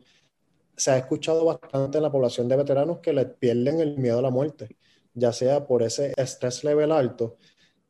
se 0.76 0.92
ha 0.92 0.98
escuchado 0.98 1.44
bastante 1.44 1.98
en 1.98 2.04
la 2.04 2.12
población 2.12 2.48
de 2.48 2.56
veteranos 2.56 2.98
que 3.00 3.12
le 3.12 3.26
pierden 3.26 3.80
el 3.80 3.98
miedo 3.98 4.20
a 4.20 4.22
la 4.22 4.30
muerte 4.30 4.76
ya 5.18 5.32
sea 5.32 5.66
por 5.66 5.82
ese 5.82 6.12
estrés 6.16 6.64
level 6.64 6.92
alto, 6.92 7.36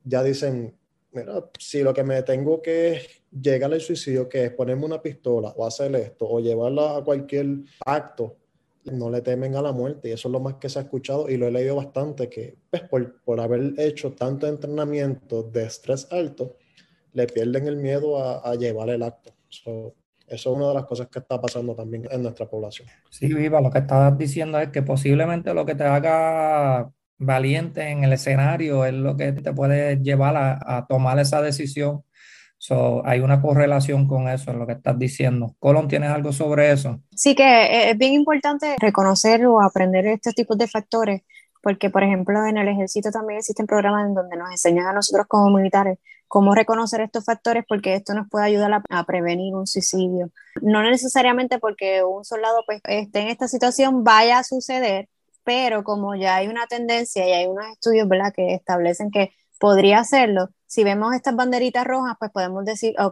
ya 0.05 0.23
dicen, 0.23 0.77
mira, 1.13 1.45
si 1.59 1.83
lo 1.83 1.93
que 1.95 2.05
me 2.05 2.23
tengo 2.23 2.63
que 2.63 3.03
llegar 3.31 3.73
al 3.73 3.81
suicidio, 3.81 4.29
que 4.29 4.47
es 4.47 4.51
ponerme 4.53 4.85
una 4.87 5.03
pistola 5.03 5.53
o 5.57 5.67
hacer 5.67 5.95
esto 5.97 6.29
o 6.29 6.41
llevarla 6.41 6.97
a 6.97 7.05
cualquier 7.05 7.47
acto, 7.85 8.37
no 8.85 9.11
le 9.11 9.21
temen 9.21 9.55
a 9.57 9.63
la 9.63 9.73
muerte. 9.73 10.09
Y 10.09 10.13
eso 10.13 10.29
es 10.29 10.33
lo 10.33 10.41
más 10.41 10.55
que 10.55 10.69
se 10.69 10.79
ha 10.79 10.83
escuchado 10.83 11.29
y 11.29 11.37
lo 11.37 11.47
he 11.47 11.51
leído 11.51 11.77
bastante, 11.77 12.29
que 12.29 12.57
pues, 12.71 12.83
por, 12.83 13.21
por 13.23 13.41
haber 13.41 13.75
hecho 13.79 14.13
tanto 14.13 14.47
entrenamiento 14.47 15.43
de 15.43 15.65
estrés 15.65 16.09
alto, 16.11 16.57
le 17.13 17.27
pierden 17.27 17.67
el 17.67 17.77
miedo 17.77 18.19
a, 18.19 18.55
llevar 18.55 18.91
el 18.91 19.03
acto. 19.03 19.35
eso 19.49 19.95
es 20.27 20.47
una 20.47 20.69
de 20.69 20.75
las 20.75 20.85
cosas 20.85 21.09
que 21.09 21.19
está 21.19 21.41
pasando 21.41 21.75
también 21.75 22.07
en 22.11 22.23
nuestra 22.23 22.49
población. 22.49 22.89
Sí, 23.11 23.33
Viva, 23.33 23.61
lo 23.61 23.71
que 23.71 23.79
estás 23.79 24.17
diciendo 24.17 24.59
es 24.59 24.69
que 24.69 24.83
posiblemente 24.83 25.53
lo 25.55 25.65
que 25.65 25.75
te 25.75 25.85
haga 25.85 26.93
valiente 27.19 27.89
en 27.89 28.05
el 28.05 28.13
escenario 28.13 28.85
es 28.85 28.95
lo 28.95 29.17
que 29.17 29.33
te 29.33 29.53
puede 29.53 29.97
llevar 29.97 30.37
a, 30.37 30.87
tomar 30.89 31.19
esa 31.19 31.43
decisión. 31.43 32.05
So, 32.57 33.07
hay 33.07 33.21
una 33.21 33.41
correlación 33.41 34.09
con 34.09 34.29
eso, 34.29 34.51
es 34.51 34.57
lo 34.57 34.67
que 34.67 34.73
estás 34.73 34.99
diciendo. 34.99 35.55
Colón, 35.59 35.87
¿tienes 35.87 36.11
algo 36.11 36.33
sobre 36.33 36.73
eso? 36.73 37.01
Sí, 37.15 37.35
que 37.35 37.91
es 37.91 37.99
bien 37.99 38.15
importante 38.15 38.77
reconocer 38.81 39.47
o 39.47 39.63
aprender 39.63 40.07
estos 40.07 40.35
tipos 40.35 40.59
de 40.59 40.67
factores, 40.67 41.23
porque, 41.63 41.91
por 41.91 42.03
ejemplo, 42.03 42.45
en 42.47 42.59
el 42.59 42.69
ejército 42.69 43.11
también 43.11 43.39
existen 43.39 43.67
programas 43.67 44.07
en 44.07 44.15
donde 44.15 44.37
nos 44.37 44.51
enseñan 44.51 44.87
a 44.87 44.93
nosotros 44.93 45.27
como 45.29 45.57
militares 45.57 45.99
cómo 46.29 46.55
reconocer 46.55 47.01
estos 47.01 47.25
factores, 47.25 47.65
porque 47.67 47.95
esto 47.95 48.15
nos 48.15 48.29
puede 48.29 48.45
ayudar 48.45 48.73
a, 48.73 48.83
a 48.91 49.05
prevenir 49.05 49.55
un 49.55 49.67
suicidio. 49.67 50.31
No 50.61 50.83
necesariamente 50.83 51.59
porque 51.59 52.05
un 52.05 52.25
soldado 52.25 52.63
pues, 52.67 52.81
esté 52.85 53.21
en 53.21 53.29
esta 53.29 53.49
situación 53.49 54.05
vaya 54.05 54.39
a 54.39 54.45
suceder, 54.45 55.09
pero 55.49 55.83
como 55.83 56.15
ya 56.15 56.37
hay 56.37 56.47
una 56.47 56.67
tendencia 56.67 57.27
y 57.27 57.33
hay 57.33 57.47
unos 57.47 57.65
estudios 57.73 58.07
¿verdad? 58.07 58.35
que 58.37 58.53
establecen 58.53 59.11
que 59.11 59.33
podría 59.59 60.01
hacerlo, 60.01 60.51
si 60.67 60.85
vemos 60.85 61.15
estas 61.15 61.37
banderitas 61.37 61.87
rojas, 61.87 62.17
pues 62.19 62.31
podemos 62.33 62.67
decir, 62.67 62.95
oh, 62.99 63.11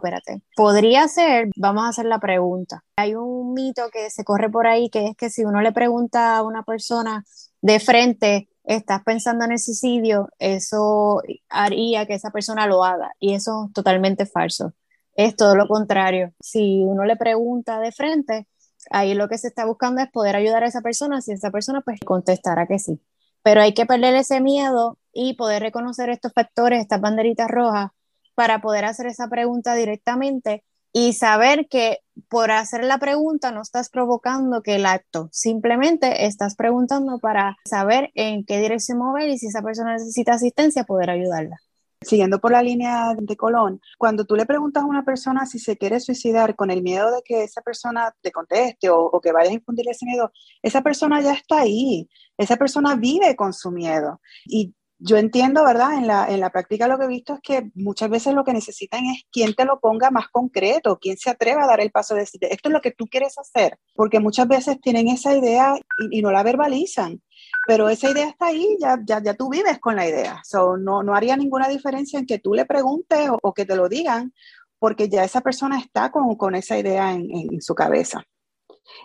podría 0.55 1.07
ser, 1.07 1.49
vamos 1.57 1.85
a 1.85 1.87
hacer 1.87 2.05
la 2.05 2.19
pregunta. 2.19 2.83
Hay 2.95 3.15
un 3.15 3.55
mito 3.55 3.89
que 3.91 4.11
se 4.11 4.23
corre 4.23 4.51
por 4.51 4.67
ahí 4.67 4.91
que 4.91 5.07
es 5.07 5.17
que 5.17 5.31
si 5.31 5.45
uno 5.45 5.61
le 5.61 5.71
pregunta 5.71 6.37
a 6.37 6.43
una 6.43 6.61
persona 6.61 7.25
de 7.63 7.79
frente, 7.79 8.49
estás 8.63 9.01
pensando 9.03 9.43
en 9.45 9.53
el 9.53 9.59
suicidio, 9.59 10.29
eso 10.37 11.23
haría 11.49 12.05
que 12.05 12.13
esa 12.13 12.29
persona 12.29 12.67
lo 12.67 12.83
haga 12.83 13.13
y 13.19 13.33
eso 13.33 13.65
es 13.69 13.73
totalmente 13.73 14.27
falso. 14.27 14.73
Es 15.15 15.35
todo 15.35 15.55
lo 15.55 15.67
contrario. 15.67 16.33
Si 16.39 16.83
uno 16.83 17.03
le 17.03 17.15
pregunta 17.15 17.79
de 17.79 17.91
frente, 17.91 18.47
ahí 18.91 19.13
lo 19.13 19.27
que 19.27 19.37
se 19.37 19.47
está 19.47 19.65
buscando 19.65 20.01
es 20.01 20.09
poder 20.11 20.35
ayudar 20.35 20.63
a 20.63 20.67
esa 20.67 20.81
persona, 20.81 21.21
si 21.21 21.31
esa 21.31 21.51
persona 21.51 21.81
pues 21.81 21.99
contestará 22.05 22.67
que 22.67 22.79
sí. 22.79 23.01
Pero 23.43 23.61
hay 23.61 23.73
que 23.73 23.85
perder 23.85 24.15
ese 24.15 24.41
miedo 24.41 24.97
y 25.13 25.35
poder 25.35 25.61
reconocer 25.61 26.09
estos 26.09 26.33
factores, 26.33 26.81
estas 26.81 27.01
banderitas 27.01 27.49
rojas, 27.49 27.91
para 28.35 28.61
poder 28.61 28.85
hacer 28.85 29.07
esa 29.07 29.27
pregunta 29.29 29.73
directamente 29.75 30.63
y 30.93 31.13
saber 31.13 31.67
que 31.69 31.99
por 32.29 32.51
hacer 32.51 32.83
la 32.83 32.97
pregunta 32.97 33.51
no 33.51 33.61
estás 33.61 33.89
provocando 33.89 34.61
que 34.61 34.75
el 34.75 34.85
acto, 34.85 35.29
simplemente 35.31 36.25
estás 36.25 36.55
preguntando 36.55 37.19
para 37.19 37.57
saber 37.65 38.11
en 38.15 38.45
qué 38.45 38.59
dirección 38.59 38.97
mover 38.97 39.29
y 39.29 39.37
si 39.37 39.47
esa 39.47 39.61
persona 39.61 39.93
necesita 39.93 40.33
asistencia, 40.33 40.83
poder 40.83 41.09
ayudarla. 41.09 41.57
Siguiendo 42.01 42.39
por 42.39 42.51
la 42.51 42.61
línea 42.61 43.15
de 43.17 43.35
Colón, 43.35 43.81
cuando 43.97 44.25
tú 44.25 44.35
le 44.35 44.45
preguntas 44.45 44.83
a 44.83 44.87
una 44.87 45.03
persona 45.03 45.45
si 45.45 45.57
se 45.57 45.77
quiere 45.77 45.99
suicidar 45.99 46.55
con 46.55 46.69
el 46.69 46.83
miedo 46.83 47.11
de 47.11 47.21
que 47.25 47.43
esa 47.43 47.61
persona 47.61 48.13
te 48.21 48.31
conteste 48.31 48.89
o, 48.89 49.19
que 49.21 49.31
vayas 49.31 49.51
a 49.51 49.55
infundirle 49.55 49.91
ese 49.91 50.05
miedo, 50.05 50.31
esa 50.61 50.81
persona 50.81 51.21
ya 51.21 51.33
está 51.33 51.61
ahí, 51.61 52.07
esa 52.37 52.55
persona 52.55 52.95
vive 52.95 53.35
con 53.35 53.51
su 53.51 53.71
miedo. 53.71 54.21
Y 54.45 54.75
yo 54.99 55.17
entiendo, 55.17 55.63
¿verdad? 55.63 55.93
En 55.93 56.07
la, 56.07 56.27
en 56.27 56.39
la 56.39 56.49
práctica 56.49 56.87
lo 56.87 56.97
que 56.97 57.05
he 57.05 57.09
visto 57.09 57.35
es 57.35 57.39
que 57.41 57.69
muchas 57.75 58.09
veces 58.09 58.33
lo 58.33 58.43
que 58.43 58.53
necesitan 58.53 59.05
es 59.05 59.23
quien 59.31 59.53
te 59.53 59.65
lo 59.65 59.79
ponga 59.79 60.09
más 60.09 60.27
concreto, 60.29 60.97
quien 60.97 61.17
se 61.17 61.29
atreva 61.29 61.63
a 61.63 61.67
dar 61.67 61.81
el 61.81 61.91
paso 61.91 62.15
de 62.15 62.21
decir, 62.21 62.41
esto 62.43 62.69
es 62.69 62.73
lo 62.73 62.81
que 62.81 62.91
tú 62.91 63.07
quieres 63.07 63.37
hacer, 63.37 63.77
porque 63.93 64.19
muchas 64.19 64.47
veces 64.47 64.79
tienen 64.81 65.07
esa 65.07 65.35
idea 65.35 65.75
y, 66.11 66.21
no 66.21 66.31
la 66.31 66.43
verbalizan, 66.43 67.21
pero 67.67 67.89
esa 67.89 68.09
idea 68.09 68.29
está 68.29 68.47
ahí, 68.47 68.77
ya, 68.79 68.97
ya, 69.05 69.21
ya 69.21 69.33
tú 69.33 69.49
vives 69.49 69.77
con 69.79 69.97
la 69.97 70.07
idea, 70.07 70.41
so, 70.43 70.77
no, 70.77 71.03
no 71.03 71.13
haría 71.13 71.35
ninguna 71.35 71.67
diferencia 71.67 72.17
en 72.17 72.25
que 72.25 72.39
tú 72.39 72.53
le 72.53 72.65
preguntes 72.65 73.29
o, 73.41 73.53
que 73.53 73.65
te 73.65 73.75
lo 73.75 73.89
digan, 73.89 74.33
porque 74.79 75.09
ya 75.09 75.23
esa 75.25 75.41
persona 75.41 75.77
está 75.77 76.09
con, 76.09 76.35
con 76.35 76.55
esa 76.55 76.79
idea 76.79 77.13
en, 77.13 77.27
en 77.29 77.61
su 77.61 77.75
cabeza. 77.75 78.23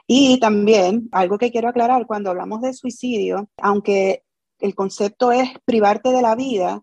Y 0.06 0.38
también, 0.38 1.08
algo 1.10 1.38
que 1.38 1.50
quiero 1.50 1.68
aclarar, 1.68 2.06
cuando 2.06 2.30
hablamos 2.30 2.62
de 2.62 2.72
suicidio, 2.72 3.48
aunque 3.56 4.22
el 4.60 4.76
concepto 4.76 5.32
es 5.32 5.50
privarte 5.64 6.10
de 6.10 6.22
la 6.22 6.36
vida, 6.36 6.82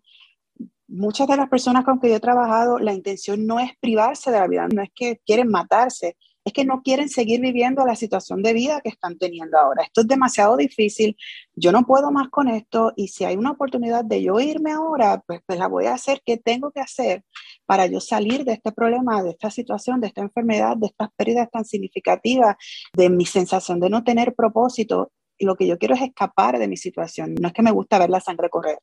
muchas 0.90 1.28
de 1.28 1.38
las 1.38 1.50
personas 1.50 1.86
con 1.86 2.00
que 2.00 2.10
yo 2.10 2.16
he 2.16 2.20
trabajado, 2.20 2.80
la 2.80 2.94
intención 2.94 3.46
no 3.46 3.60
es 3.60 3.72
privarse 3.80 4.32
de 4.32 4.40
la 4.40 4.48
vida, 4.48 4.68
no 4.68 4.82
es 4.82 4.90
que 4.94 5.22
quieren 5.26 5.48
matarse, 5.48 6.18
es 6.50 6.54
que 6.54 6.66
no 6.66 6.82
quieren 6.82 7.10
seguir 7.10 7.40
viviendo 7.40 7.86
la 7.86 7.96
situación 7.96 8.42
de 8.42 8.54
vida 8.54 8.82
que 8.82 8.90
están 8.90 9.18
teniendo 9.18 9.58
ahora. 9.58 9.84
Esto 9.84 10.02
es 10.02 10.08
demasiado 10.08 10.58
difícil, 10.58 11.16
yo 11.56 11.72
no 11.72 11.86
puedo 11.86 12.12
más 12.12 12.30
con 12.30 12.48
esto 12.48 12.92
y 12.96 13.10
si 13.10 13.24
hay 13.24 13.38
una 13.38 13.52
oportunidad 13.52 14.04
de 14.04 14.22
yo 14.24 14.40
irme 14.40 14.72
ahora, 14.72 15.24
pues, 15.26 15.42
pues 15.46 15.60
la 15.60 15.68
voy 15.68 15.86
a 15.86 15.94
hacer. 15.94 16.22
¿Qué 16.26 16.38
tengo 16.38 16.72
que 16.72 16.80
hacer 16.80 17.24
para 17.66 17.86
yo 17.86 18.00
salir 18.00 18.46
de 18.46 18.54
este 18.54 18.72
problema, 18.72 19.24
de 19.24 19.32
esta 19.32 19.52
situación, 19.52 20.02
de 20.02 20.08
esta 20.08 20.22
enfermedad, 20.22 20.76
de 20.76 20.88
estas 20.88 21.10
pérdidas 21.16 21.50
tan 21.52 21.66
significativas, 21.66 22.56
de 22.94 23.10
mi 23.10 23.26
sensación 23.26 23.80
de 23.80 23.90
no 23.90 24.04
tener 24.04 24.36
propósito? 24.36 25.12
lo 25.42 25.56
que 25.56 25.66
yo 25.66 25.78
quiero 25.78 25.96
es 25.96 26.02
escapar 26.02 26.60
de 26.60 26.68
mi 26.68 26.76
situación. 26.76 27.34
No 27.40 27.48
es 27.48 27.54
que 27.54 27.62
me 27.62 27.72
gusta 27.72 27.98
ver 27.98 28.10
la 28.10 28.20
sangre 28.20 28.50
correr, 28.50 28.78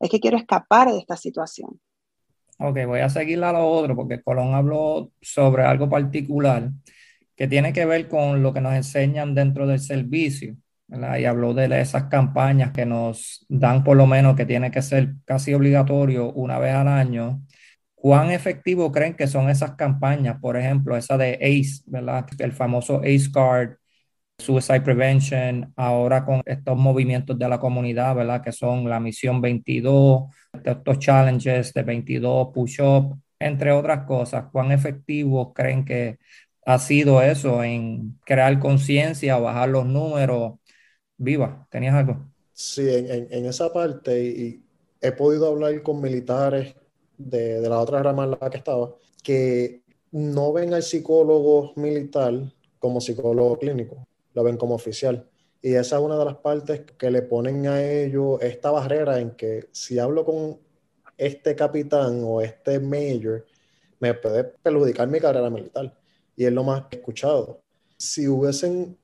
es 0.00 0.08
que 0.08 0.20
quiero 0.20 0.38
escapar 0.38 0.90
de 0.90 1.00
esta 1.00 1.18
situación. 1.18 1.78
Ok, 2.60 2.78
voy 2.86 3.00
a 3.00 3.08
seguir 3.08 3.44
a 3.44 3.52
lo 3.52 3.64
otro 3.64 3.94
porque 3.94 4.22
Colón 4.22 4.54
habló 4.54 5.12
sobre 5.20 5.64
algo 5.64 5.88
particular 5.88 6.70
que 7.38 7.48
tiene 7.48 7.72
que 7.72 7.86
ver 7.86 8.08
con 8.08 8.42
lo 8.42 8.52
que 8.52 8.60
nos 8.60 8.74
enseñan 8.74 9.34
dentro 9.34 9.66
del 9.66 9.80
servicio. 9.80 10.56
¿verdad? 10.88 11.18
Y 11.18 11.26
habló 11.26 11.54
de 11.54 11.80
esas 11.80 12.04
campañas 12.04 12.72
que 12.72 12.86
nos 12.86 13.46
dan 13.48 13.84
por 13.84 13.96
lo 13.96 14.06
menos 14.06 14.36
que 14.36 14.46
tiene 14.46 14.70
que 14.70 14.82
ser 14.82 15.14
casi 15.24 15.54
obligatorio 15.54 16.32
una 16.32 16.58
vez 16.58 16.74
al 16.74 16.88
año. 16.88 17.42
¿Cuán 17.94 18.30
efectivo 18.32 18.90
creen 18.92 19.14
que 19.14 19.26
son 19.28 19.50
esas 19.50 19.72
campañas? 19.76 20.38
Por 20.40 20.56
ejemplo, 20.56 20.96
esa 20.96 21.16
de 21.18 21.34
ACE, 21.34 21.82
¿verdad? 21.86 22.26
El 22.38 22.52
famoso 22.52 23.00
ACE 23.02 23.30
Card, 23.32 23.76
Suicide 24.38 24.80
Prevention, 24.82 25.72
ahora 25.76 26.24
con 26.24 26.42
estos 26.46 26.76
movimientos 26.76 27.38
de 27.38 27.48
la 27.48 27.58
comunidad, 27.60 28.14
¿verdad? 28.16 28.42
Que 28.42 28.52
son 28.52 28.88
la 28.88 29.00
misión 29.00 29.40
22, 29.40 30.24
estos 30.64 30.98
challenges 30.98 31.72
de 31.74 31.82
22 31.82 32.48
push-up, 32.54 33.20
entre 33.38 33.72
otras 33.72 34.04
cosas. 34.06 34.46
¿Cuán 34.52 34.72
efectivos 34.72 35.52
creen 35.54 35.84
que 35.84 36.18
ha 36.68 36.78
sido 36.78 37.22
eso 37.22 37.62
en 37.64 38.18
crear 38.26 38.58
conciencia, 38.60 39.38
bajar 39.38 39.70
los 39.70 39.86
números? 39.86 40.58
Viva, 41.16 41.66
¿tenías 41.70 41.94
algo? 41.94 42.26
Sí, 42.52 42.86
en, 42.88 43.46
esa 43.46 43.72
parte, 43.72 44.22
y 44.22 44.62
he 45.00 45.12
podido 45.12 45.48
hablar 45.48 45.82
con 45.82 46.00
militares 46.00 46.74
de, 47.16 47.60
de 47.60 47.68
la 47.68 47.78
otra 47.78 48.02
rama 48.02 48.24
en 48.24 48.30
la 48.32 48.50
que 48.50 48.58
estaba, 48.58 48.94
que 49.22 49.82
no 50.12 50.52
ven 50.52 50.74
al 50.74 50.82
psicólogo 50.82 51.72
militar 51.76 52.34
como 52.78 53.00
psicólogo 53.00 53.58
clínico 53.58 54.06
lo 54.34 54.44
ven 54.44 54.56
como 54.58 54.74
oficial. 54.74 55.26
Y 55.62 55.74
esa 55.74 55.96
es 55.96 56.02
una 56.02 56.18
de 56.18 56.24
las 56.26 56.36
partes 56.36 56.82
que 56.98 57.10
le 57.10 57.22
ponen 57.22 57.66
a 57.66 57.82
ellos 57.82 58.40
esta 58.42 58.70
barrera 58.70 59.18
en 59.18 59.32
que 59.32 59.68
si 59.72 59.98
hablo 59.98 60.24
con 60.24 60.58
este 61.16 61.56
capitán 61.56 62.20
o 62.24 62.40
este 62.42 62.78
mayor, 62.78 63.46
me 63.98 64.14
puede 64.14 64.44
perjudicar 64.44 65.08
mi 65.08 65.18
carrera 65.18 65.50
militar. 65.50 65.97
Y 66.38 66.44
es 66.44 66.52
lo 66.52 66.62
más 66.62 66.84
escuchado. 66.92 67.62
Si 67.96 68.28
hubiesen 68.28 68.96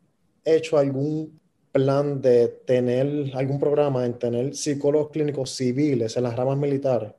hecho 0.45 0.79
algún 0.79 1.41
plan 1.73 2.23
de 2.23 2.47
tener 2.47 3.33
algún 3.35 3.59
programa 3.59 4.07
en 4.07 4.17
tener 4.21 4.55
psicólogos 4.55 5.11
clínicos 5.11 5.50
civiles 5.50 6.17
en 6.17 6.23
las 6.23 6.37
ramas 6.37 6.57
militares, 6.57 7.12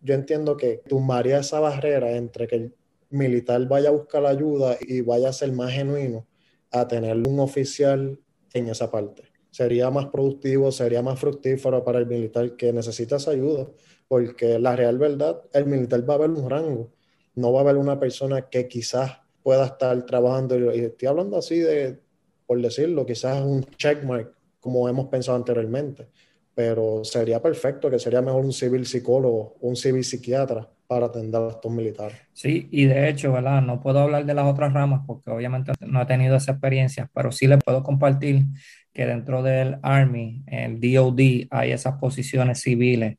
yo 0.00 0.14
entiendo 0.14 0.56
que 0.56 0.80
tumbaría 0.88 1.40
esa 1.40 1.60
barrera 1.60 2.16
entre 2.16 2.48
que 2.48 2.56
el 2.56 2.74
militar 3.10 3.68
vaya 3.68 3.90
a 3.90 3.92
buscar 3.92 4.22
la 4.22 4.30
ayuda 4.30 4.78
y 4.80 5.02
vaya 5.02 5.28
a 5.28 5.32
ser 5.34 5.52
más 5.52 5.72
genuino 5.72 6.26
a 6.70 6.88
tener 6.88 7.14
un 7.18 7.38
oficial 7.40 8.18
en 8.54 8.68
esa 8.68 8.90
parte. 8.90 9.24
Sería 9.50 9.90
más 9.90 10.06
productivo, 10.06 10.72
sería 10.72 11.02
más 11.02 11.20
fructífero 11.20 11.84
para 11.84 11.98
el 11.98 12.06
militar 12.06 12.56
que 12.56 12.72
necesita 12.72 13.16
esa 13.16 13.32
ayuda, 13.32 13.68
porque 14.08 14.58
la 14.58 14.74
real 14.74 14.96
verdad, 14.96 15.42
el 15.52 15.66
militar 15.66 16.08
va 16.08 16.14
a 16.14 16.18
ver 16.18 16.30
un 16.30 16.48
rango, 16.48 16.94
no 17.34 17.52
va 17.52 17.60
a 17.60 17.62
haber 17.64 17.76
una 17.76 18.00
persona 18.00 18.48
que 18.48 18.66
quizás 18.66 19.20
pueda 19.50 19.66
estar 19.66 20.00
trabajando, 20.06 20.56
y 20.72 20.78
estoy 20.78 21.08
hablando 21.08 21.36
así 21.36 21.58
de, 21.58 21.98
por 22.46 22.62
decirlo, 22.62 23.04
quizás 23.04 23.42
un 23.42 23.64
checkmark, 23.64 24.32
como 24.60 24.88
hemos 24.88 25.08
pensado 25.08 25.36
anteriormente, 25.36 26.06
pero 26.54 27.02
sería 27.02 27.42
perfecto 27.42 27.90
que 27.90 27.98
sería 27.98 28.22
mejor 28.22 28.44
un 28.44 28.52
civil 28.52 28.86
psicólogo, 28.86 29.56
un 29.62 29.74
civil 29.74 30.04
psiquiatra, 30.04 30.70
para 30.86 31.06
atender 31.06 31.42
a 31.42 31.48
estos 31.48 31.72
militares. 31.72 32.16
Sí, 32.32 32.68
y 32.70 32.84
de 32.84 33.08
hecho, 33.08 33.32
¿verdad? 33.32 33.60
No 33.60 33.80
puedo 33.80 33.98
hablar 33.98 34.24
de 34.24 34.34
las 34.34 34.46
otras 34.46 34.72
ramas 34.72 35.00
porque 35.04 35.32
obviamente 35.32 35.72
no 35.80 36.00
he 36.00 36.06
tenido 36.06 36.36
esa 36.36 36.52
experiencia, 36.52 37.10
pero 37.12 37.32
sí 37.32 37.48
le 37.48 37.58
puedo 37.58 37.82
compartir 37.82 38.44
que 38.92 39.04
dentro 39.04 39.42
del 39.42 39.78
Army, 39.82 40.44
el 40.46 40.78
DOD, 40.80 41.48
hay 41.50 41.72
esas 41.72 41.98
posiciones 41.98 42.60
civiles 42.60 43.18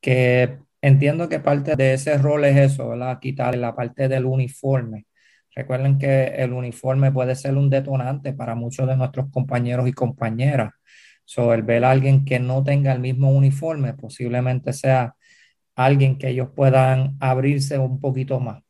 que 0.00 0.56
Entiendo 0.84 1.30
que 1.30 1.40
parte 1.40 1.76
de 1.76 1.94
ese 1.94 2.18
rol 2.18 2.44
es 2.44 2.72
eso, 2.72 2.90
¿verdad? 2.90 3.18
Quitar 3.18 3.56
la 3.56 3.74
parte 3.74 4.06
del 4.06 4.26
uniforme. 4.26 5.06
Recuerden 5.54 5.98
que 5.98 6.24
el 6.26 6.52
uniforme 6.52 7.12
puede 7.12 7.34
ser 7.36 7.56
un 7.56 7.70
detonante 7.70 8.32
para 8.32 8.54
muchos 8.54 8.88
de 8.88 8.96
nuestros 8.96 9.30
compañeros 9.30 9.88
y 9.88 9.92
compañeras. 9.92 10.72
So, 11.24 11.54
el 11.54 11.62
ver 11.62 11.84
a 11.84 11.90
alguien 11.92 12.24
que 12.24 12.38
no 12.40 12.62
tenga 12.64 12.92
el 12.92 13.00
mismo 13.00 13.30
uniforme 13.32 13.94
posiblemente 13.94 14.72
sea 14.72 15.14
alguien 15.76 16.18
que 16.18 16.30
ellos 16.30 16.50
puedan 16.56 17.16
abrirse 17.20 17.78
un 17.78 18.00
poquito 18.00 18.40
más. 18.40 18.62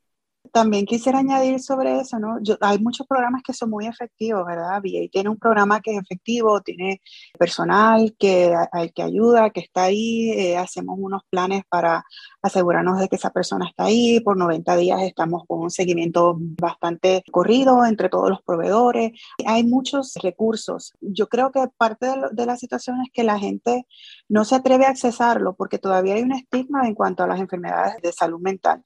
También 0.54 0.87
quisiera 0.87 1.18
añadir 1.18 1.58
sobre 1.58 1.99
eso, 1.99 2.20
¿no? 2.20 2.38
hay 2.61 2.78
muchos 2.78 3.08
programas 3.08 3.42
que 3.42 3.52
son 3.52 3.70
muy 3.70 3.88
efectivos, 3.88 4.46
¿verdad? 4.46 4.80
VA 4.80 5.08
tiene 5.11 5.28
un 5.28 5.37
programa 5.37 5.80
que 5.80 5.96
es 5.96 6.00
efectivo, 6.00 6.61
tiene 6.61 7.02
personal 7.37 8.14
que, 8.16 8.54
que 8.94 9.02
ayuda, 9.02 9.50
que 9.50 9.58
está 9.58 9.82
ahí, 9.82 10.30
eh, 10.30 10.56
hacemos 10.56 10.96
unos 11.00 11.23
planes 11.28 11.64
para 11.68 12.04
asegurarnos 12.40 13.00
de 13.00 13.08
que 13.08 13.16
esa 13.16 13.30
persona 13.30 13.66
está 13.66 13.87
ahí, 13.87 14.20
por 14.20 14.37
90 14.37 14.76
días 14.76 15.02
estamos 15.02 15.42
con 15.49 15.58
un 15.58 15.70
seguimiento 15.73 16.37
bastante 16.38 17.25
corrido 17.32 17.84
entre 17.84 18.08
todos 18.08 18.30
los 18.30 18.40
proveedores, 18.42 19.11
hay 19.44 19.64
muchos 19.64 20.14
recursos. 20.23 20.92
Yo 21.00 21.28
creo 21.28 21.50
que 21.50 21.66
parte 21.76 22.06
de, 22.06 22.14
de 22.30 22.46
la 22.46 22.56
situación 22.56 23.00
es 23.02 23.11
que 23.12 23.25
la 23.25 23.40
gente 23.40 23.88
no 24.28 24.44
se 24.44 24.54
atreve 24.54 24.87
a 24.87 24.90
accesarlo 24.90 25.56
porque 25.56 25.78
todavía 25.78 26.14
hay 26.14 26.23
un 26.23 26.30
estigma 26.30 26.87
en 26.87 26.94
cuanto 26.94 27.25
a 27.25 27.26
las 27.26 27.40
enfermedades 27.40 28.00
de 28.00 28.12
salud 28.12 28.38
mental. 28.40 28.84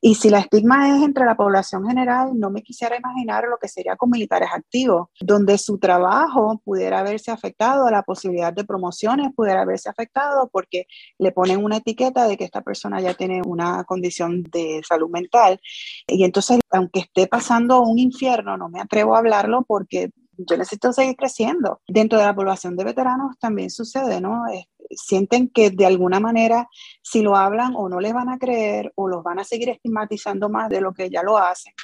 Y 0.00 0.14
si 0.14 0.30
la 0.30 0.38
estigma 0.38 0.96
es 0.96 1.07
entre 1.08 1.24
la 1.24 1.36
población 1.36 1.86
general, 1.86 2.38
no 2.38 2.50
me 2.50 2.62
quisiera 2.62 2.96
imaginar 2.96 3.44
lo 3.44 3.58
que 3.58 3.68
sería 3.68 3.96
con 3.96 4.10
militares 4.10 4.48
activos, 4.54 5.08
donde 5.20 5.58
su 5.58 5.78
trabajo 5.78 6.60
pudiera 6.64 7.00
haberse 7.00 7.30
afectado, 7.30 7.90
la 7.90 8.02
posibilidad 8.02 8.52
de 8.52 8.64
promociones 8.64 9.32
pudiera 9.34 9.62
haberse 9.62 9.88
afectado 9.88 10.48
porque 10.52 10.86
le 11.18 11.32
ponen 11.32 11.64
una 11.64 11.78
etiqueta 11.78 12.26
de 12.26 12.36
que 12.36 12.44
esta 12.44 12.62
persona 12.62 13.00
ya 13.00 13.14
tiene 13.14 13.42
una 13.44 13.84
condición 13.84 14.42
de 14.44 14.80
salud 14.86 15.10
mental. 15.10 15.60
Y 16.06 16.24
entonces, 16.24 16.60
aunque 16.70 17.00
esté 17.00 17.26
pasando 17.26 17.82
un 17.82 17.98
infierno, 17.98 18.56
no 18.56 18.68
me 18.68 18.80
atrevo 18.80 19.14
a 19.14 19.18
hablarlo 19.18 19.64
porque 19.66 20.10
yo 20.38 20.56
necesito 20.56 20.92
seguir 20.92 21.16
creciendo. 21.16 21.80
Dentro 21.86 22.18
de 22.18 22.24
la 22.24 22.34
población 22.34 22.76
de 22.76 22.84
veteranos 22.84 23.38
también 23.38 23.70
sucede, 23.70 24.20
¿no? 24.20 24.44
sienten 24.90 25.48
que 25.48 25.70
de 25.70 25.84
alguna 25.84 26.20
manera 26.20 26.68
si 27.02 27.20
lo 27.20 27.36
hablan 27.36 27.74
o 27.76 27.88
no 27.88 28.00
les 28.00 28.14
van 28.14 28.30
a 28.30 28.38
creer 28.38 28.92
o 28.94 29.08
los 29.08 29.22
van 29.22 29.38
a 29.38 29.44
seguir 29.44 29.68
estigmatizando 29.68 30.48
más 30.48 30.70
de 30.70 30.80
lo 30.80 30.94
que 30.94 31.10
ya 31.10 31.22
lo 31.22 31.36
hacen. 31.36 31.74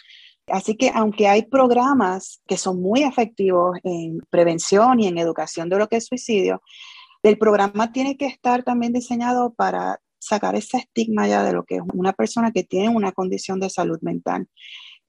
Así 0.46 0.76
que 0.76 0.90
aunque 0.94 1.28
hay 1.28 1.42
programas 1.42 2.40
que 2.46 2.56
son 2.56 2.80
muy 2.80 3.02
efectivos 3.02 3.78
en 3.82 4.20
prevención 4.30 5.00
y 5.00 5.06
en 5.06 5.18
educación 5.18 5.68
de 5.68 5.78
lo 5.78 5.88
que 5.88 5.96
es 5.96 6.06
suicidio, 6.06 6.62
el 7.22 7.38
programa 7.38 7.92
tiene 7.92 8.16
que 8.16 8.26
estar 8.26 8.62
también 8.62 8.92
diseñado 8.92 9.54
para 9.54 10.00
sacar 10.18 10.54
ese 10.54 10.78
estigma 10.78 11.26
ya 11.26 11.42
de 11.42 11.52
lo 11.52 11.64
que 11.64 11.76
es 11.76 11.82
una 11.92 12.12
persona 12.12 12.50
que 12.50 12.64
tiene 12.64 12.88
una 12.88 13.12
condición 13.12 13.60
de 13.60 13.70
salud 13.70 13.98
mental. 14.02 14.48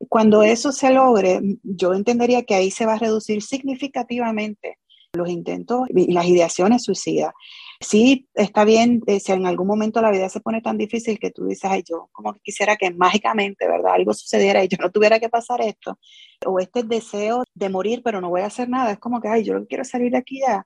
Cuando 0.09 0.43
eso 0.43 0.71
se 0.71 0.91
logre, 0.91 1.41
yo 1.63 1.93
entendería 1.93 2.43
que 2.43 2.55
ahí 2.55 2.71
se 2.71 2.85
va 2.85 2.93
a 2.93 2.99
reducir 2.99 3.41
significativamente 3.41 4.77
los 5.15 5.29
intentos 5.29 5.87
y 5.89 6.11
las 6.11 6.25
ideaciones 6.25 6.83
suicidas. 6.83 7.33
Sí, 7.81 8.27
está 8.33 8.63
bien 8.63 9.01
eh, 9.05 9.19
si 9.19 9.31
en 9.31 9.45
algún 9.45 9.67
momento 9.67 10.01
la 10.01 10.11
vida 10.11 10.29
se 10.29 10.39
pone 10.39 10.61
tan 10.61 10.77
difícil 10.77 11.19
que 11.19 11.31
tú 11.31 11.45
dices, 11.45 11.69
ay, 11.69 11.83
yo 11.87 12.09
como 12.13 12.33
que 12.33 12.39
quisiera 12.41 12.77
que 12.77 12.91
mágicamente, 12.91 13.67
¿verdad? 13.67 13.93
Algo 13.93 14.13
sucediera 14.13 14.63
y 14.63 14.67
yo 14.67 14.77
no 14.79 14.91
tuviera 14.91 15.19
que 15.19 15.29
pasar 15.29 15.61
esto. 15.61 15.99
O 16.45 16.59
este 16.59 16.83
deseo 16.83 17.43
de 17.53 17.69
morir, 17.69 18.01
pero 18.03 18.21
no 18.21 18.29
voy 18.29 18.41
a 18.41 18.47
hacer 18.47 18.69
nada. 18.69 18.91
Es 18.91 18.99
como 18.99 19.19
que, 19.19 19.27
ay, 19.27 19.43
yo 19.43 19.65
quiero 19.67 19.83
salir 19.83 20.11
de 20.11 20.17
aquí 20.17 20.39
ya. 20.39 20.65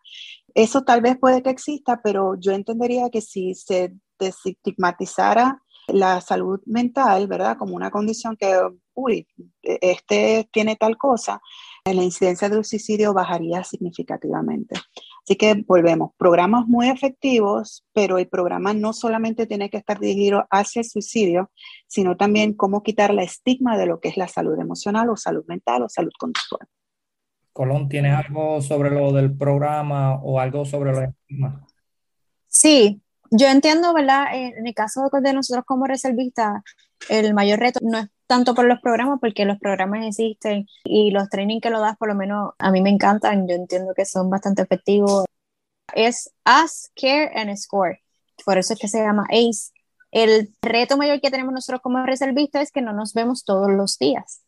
Eso 0.54 0.84
tal 0.84 1.02
vez 1.02 1.18
puede 1.18 1.42
que 1.42 1.50
exista, 1.50 2.02
pero 2.04 2.36
yo 2.40 2.52
entendería 2.52 3.10
que 3.10 3.22
si 3.22 3.56
se 3.56 3.94
desestigmatizara 4.20 5.62
la 5.94 6.22
salud 6.22 6.62
mental, 6.66 7.28
¿verdad? 7.28 7.58
Como 7.58 7.76
una 7.76 7.92
condición 7.92 8.36
que, 8.38 8.60
uy, 8.94 9.28
e, 9.62 9.80
este 9.82 10.50
tiene 10.52 10.76
tal 10.76 10.98
cosa, 10.98 11.42
la 11.86 12.04
incidencia 12.04 12.50
del 12.50 12.66
suicidio 12.66 13.14
bajaría 13.14 13.64
significativamente. 13.64 14.76
Así 15.24 15.36
que 15.36 15.64
volvemos, 15.68 16.12
programas 16.18 16.68
muy 16.68 16.90
efectivos, 16.90 17.86
pero 17.94 18.18
el 18.18 18.28
programa 18.28 18.74
no 18.74 18.94
solamente 18.94 19.46
tiene 19.46 19.70
que 19.70 19.78
estar 19.78 20.00
dirigido 20.00 20.46
hacia 20.50 20.82
el 20.82 20.86
suicidio, 20.86 21.52
sino 21.88 22.18
también 22.18 22.54
cómo 22.54 22.82
quitar 22.84 23.14
la 23.14 23.24
estigma 23.24 23.78
de 23.78 23.86
lo 23.86 24.00
que 24.00 24.10
es 24.10 24.18
la 24.18 24.28
salud 24.28 24.60
emocional 24.60 25.10
o 25.10 25.18
salud 25.18 25.46
mental 25.48 25.84
o 25.84 25.90
salud 25.90 26.12
conductual. 26.18 26.68
Colón, 27.54 27.90
¿tienes 27.90 28.16
algo 28.16 28.62
sobre 28.62 28.90
lo 28.90 29.12
del 29.12 29.36
programa 29.36 30.16
o 30.16 30.40
algo 30.40 30.66
sobre 30.66 30.92
los 30.92 31.04
estigmas? 31.04 31.64
Sí, 32.48 33.02
yo 33.32 33.48
entiendo, 33.48 33.94
¿verdad? 33.94 34.26
En 34.34 34.66
el 34.66 34.74
caso 34.74 35.10
de 35.12 35.34
nosotros 35.34 35.66
como 35.66 35.86
reservistas, 35.86 36.64
el 37.10 37.34
mayor 37.34 37.60
reto 37.60 37.80
no 37.82 38.00
es 38.00 38.10
tanto 38.28 38.54
por 38.54 38.66
los 38.66 38.80
programas, 38.80 39.20
porque 39.20 39.46
los 39.46 39.58
programas 39.58 40.06
existen 40.06 40.68
y 40.84 41.12
los 41.12 41.30
trainings 41.30 41.62
que 41.62 41.70
lo 41.70 41.80
das, 41.80 41.98
por 41.98 42.10
lo 42.10 42.16
menos 42.16 42.52
a 42.60 42.72
mí 42.72 42.82
me 42.82 42.92
encantan, 42.92 43.48
yo 43.48 43.56
entiendo 43.56 43.94
que 43.96 44.06
son 44.06 44.30
bastante 44.30 44.62
efectivos. 44.62 45.26
Es 45.96 46.32
Ask, 46.46 46.92
Care 46.96 47.32
and 47.36 47.56
Score, 47.58 48.00
por 48.46 48.58
eso 48.58 48.74
es 48.74 48.80
que 48.80 48.88
se 48.88 49.00
llama 49.00 49.26
ACE. 49.30 49.72
El 50.12 50.54
reto 50.62 50.98
mayor 50.98 51.22
que 51.22 51.32
tenemos 51.32 51.54
nosotros 51.54 51.82
como 51.82 52.06
reservistas 52.06 52.64
es 52.64 52.72
que 52.72 52.82
no 52.82 52.94
nos 52.94 53.14
vemos 53.14 53.46
todos 53.46 53.72
los 53.72 53.98
días. 53.98 54.42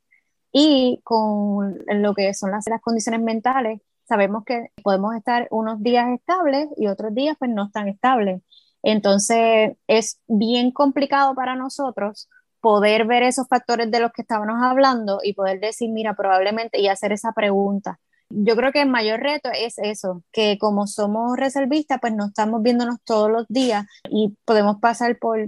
Y 0.52 1.00
con 1.04 1.80
lo 1.88 2.14
que 2.14 2.34
son 2.34 2.52
las, 2.52 2.68
las 2.68 2.82
condiciones 2.82 3.22
mentales, 3.22 3.82
sabemos 4.08 4.44
que 4.44 4.68
podemos 4.84 5.16
estar 5.16 5.48
unos 5.52 5.82
días 5.82 6.08
estables 6.10 6.68
y 6.78 6.88
otros 6.88 7.14
días 7.16 7.36
pues 7.40 7.50
no 7.52 7.66
están 7.66 7.88
estables. 7.88 8.42
Entonces 8.84 9.78
es 9.88 10.20
bien 10.28 10.72
complicado 10.72 11.36
para 11.36 11.56
nosotros 11.56 12.30
poder 12.62 13.06
ver 13.06 13.24
esos 13.24 13.48
factores 13.48 13.90
de 13.92 14.00
los 14.00 14.12
que 14.12 14.22
estábamos 14.22 14.62
hablando 14.62 15.20
y 15.24 15.34
poder 15.34 15.60
decir, 15.60 15.90
mira, 15.90 16.16
probablemente 16.16 16.80
y 16.80 16.88
hacer 16.88 17.12
esa 17.12 17.34
pregunta. 17.34 18.00
Yo 18.30 18.56
creo 18.56 18.72
que 18.72 18.82
el 18.82 18.90
mayor 18.90 19.20
reto 19.20 19.50
es 19.54 19.78
eso, 19.78 20.24
que 20.32 20.58
como 20.58 20.88
somos 20.88 21.36
reservistas, 21.38 22.00
pues 22.00 22.14
no 22.14 22.28
estamos 22.28 22.62
viéndonos 22.62 22.98
todos 23.04 23.30
los 23.30 23.46
días 23.50 23.86
y 24.10 24.38
podemos 24.46 24.78
pasar 24.80 25.18
por, 25.20 25.46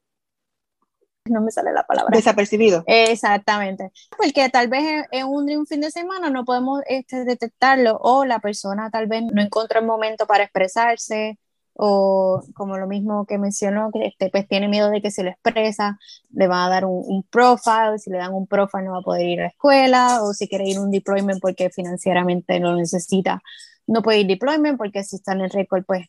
no 1.30 1.42
me 1.42 1.52
sale 1.52 1.72
la 1.72 1.84
palabra. 1.84 2.14
Desapercibido. 2.14 2.84
Exactamente. 2.88 3.92
Porque 4.18 4.50
tal 4.50 4.68
vez 4.68 5.06
en 5.12 5.28
un, 5.28 5.50
un 5.50 5.66
fin 5.66 5.80
de 5.80 5.92
semana 5.92 6.30
no 6.30 6.44
podemos 6.44 6.82
este, 6.88 7.24
detectarlo 7.24 7.98
o 8.02 8.26
la 8.26 8.40
persona 8.40 8.90
tal 8.90 9.08
vez 9.08 9.24
no 9.32 9.42
encuentra 9.42 9.80
el 9.80 9.86
momento 9.86 10.26
para 10.28 10.44
expresarse 10.44 11.38
o 11.76 12.44
como 12.54 12.78
lo 12.78 12.88
mismo 12.88 13.26
que 13.26 13.38
mencionó, 13.38 13.92
que 13.92 14.06
este, 14.06 14.30
pues 14.30 14.48
tiene 14.48 14.68
miedo 14.68 14.90
de 14.90 15.02
que 15.02 15.12
si 15.12 15.24
lo 15.24 15.30
expresa 15.30 16.00
le 16.32 16.48
va 16.48 16.66
a 16.66 16.70
dar 16.70 16.86
un, 16.86 17.04
un, 17.06 17.24
profile, 17.24 17.98
si 17.98 18.12
le 18.12 18.18
dan 18.18 18.34
un 18.34 18.48
profile 18.48 18.84
no 18.84 18.94
va 18.94 19.00
a 19.00 19.02
poder 19.02 19.28
ir 19.28 19.40
a 19.40 19.44
la 19.44 19.50
escuela, 19.50 20.24
o 20.24 20.34
si 20.34 20.48
quiere 20.48 20.68
ir 20.68 20.78
a 20.78 20.82
un 20.82 20.92
deployment 20.92 21.42
porque 21.42 21.70
financieramente 21.70 22.60
lo 22.60 22.76
necesita, 22.76 23.42
no 23.88 24.02
puede 24.02 24.20
ir 24.20 24.28
deployment 24.28 24.78
porque 24.78 25.04
si 25.04 25.18
está 25.18 25.34
en 25.34 25.42
el 25.42 25.50
récord 25.50 25.84
pues 25.86 26.08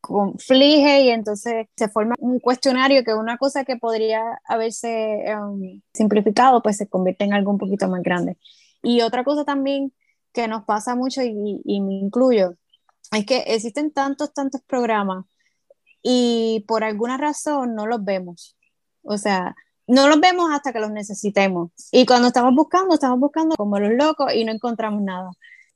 conflige 0.00 1.02
y 1.02 1.10
entonces 1.10 1.66
se 1.76 1.88
forma 1.88 2.14
un 2.18 2.40
cuestionario 2.40 3.04
que 3.04 3.14
una 3.14 3.38
cosa 3.38 3.64
que 3.64 3.76
podría 3.76 4.22
haberse 4.44 5.24
um, 5.38 5.80
simplificado 5.92 6.62
pues 6.62 6.76
se 6.76 6.88
convierte 6.88 7.24
en 7.24 7.34
algo 7.34 7.50
un 7.52 7.58
poquito 7.58 7.88
más 7.88 8.02
grande. 8.02 8.36
Y 8.82 9.00
otra 9.02 9.24
cosa 9.24 9.44
también 9.44 9.92
que 10.32 10.48
nos 10.48 10.64
pasa 10.64 10.94
mucho 10.94 11.22
y 11.22 11.80
me 11.80 11.94
incluyo, 11.94 12.56
es 13.12 13.26
que 13.26 13.38
existen 13.46 13.92
tantos, 13.92 14.32
tantos 14.32 14.62
programas 14.62 15.24
y 16.02 16.64
por 16.68 16.84
alguna 16.84 17.16
razón 17.16 17.74
no 17.74 17.86
los 17.86 18.04
vemos. 18.04 18.56
O 19.02 19.18
sea, 19.18 19.54
no 19.86 20.08
los 20.08 20.20
vemos 20.20 20.50
hasta 20.52 20.72
que 20.72 20.80
los 20.80 20.90
necesitemos. 20.90 21.70
Y 21.92 22.06
cuando 22.06 22.28
estamos 22.28 22.54
buscando, 22.54 22.94
estamos 22.94 23.20
buscando 23.20 23.56
como 23.56 23.78
los 23.78 23.92
locos 23.92 24.32
y 24.34 24.44
no 24.44 24.52
encontramos 24.52 25.02
nada. 25.02 25.30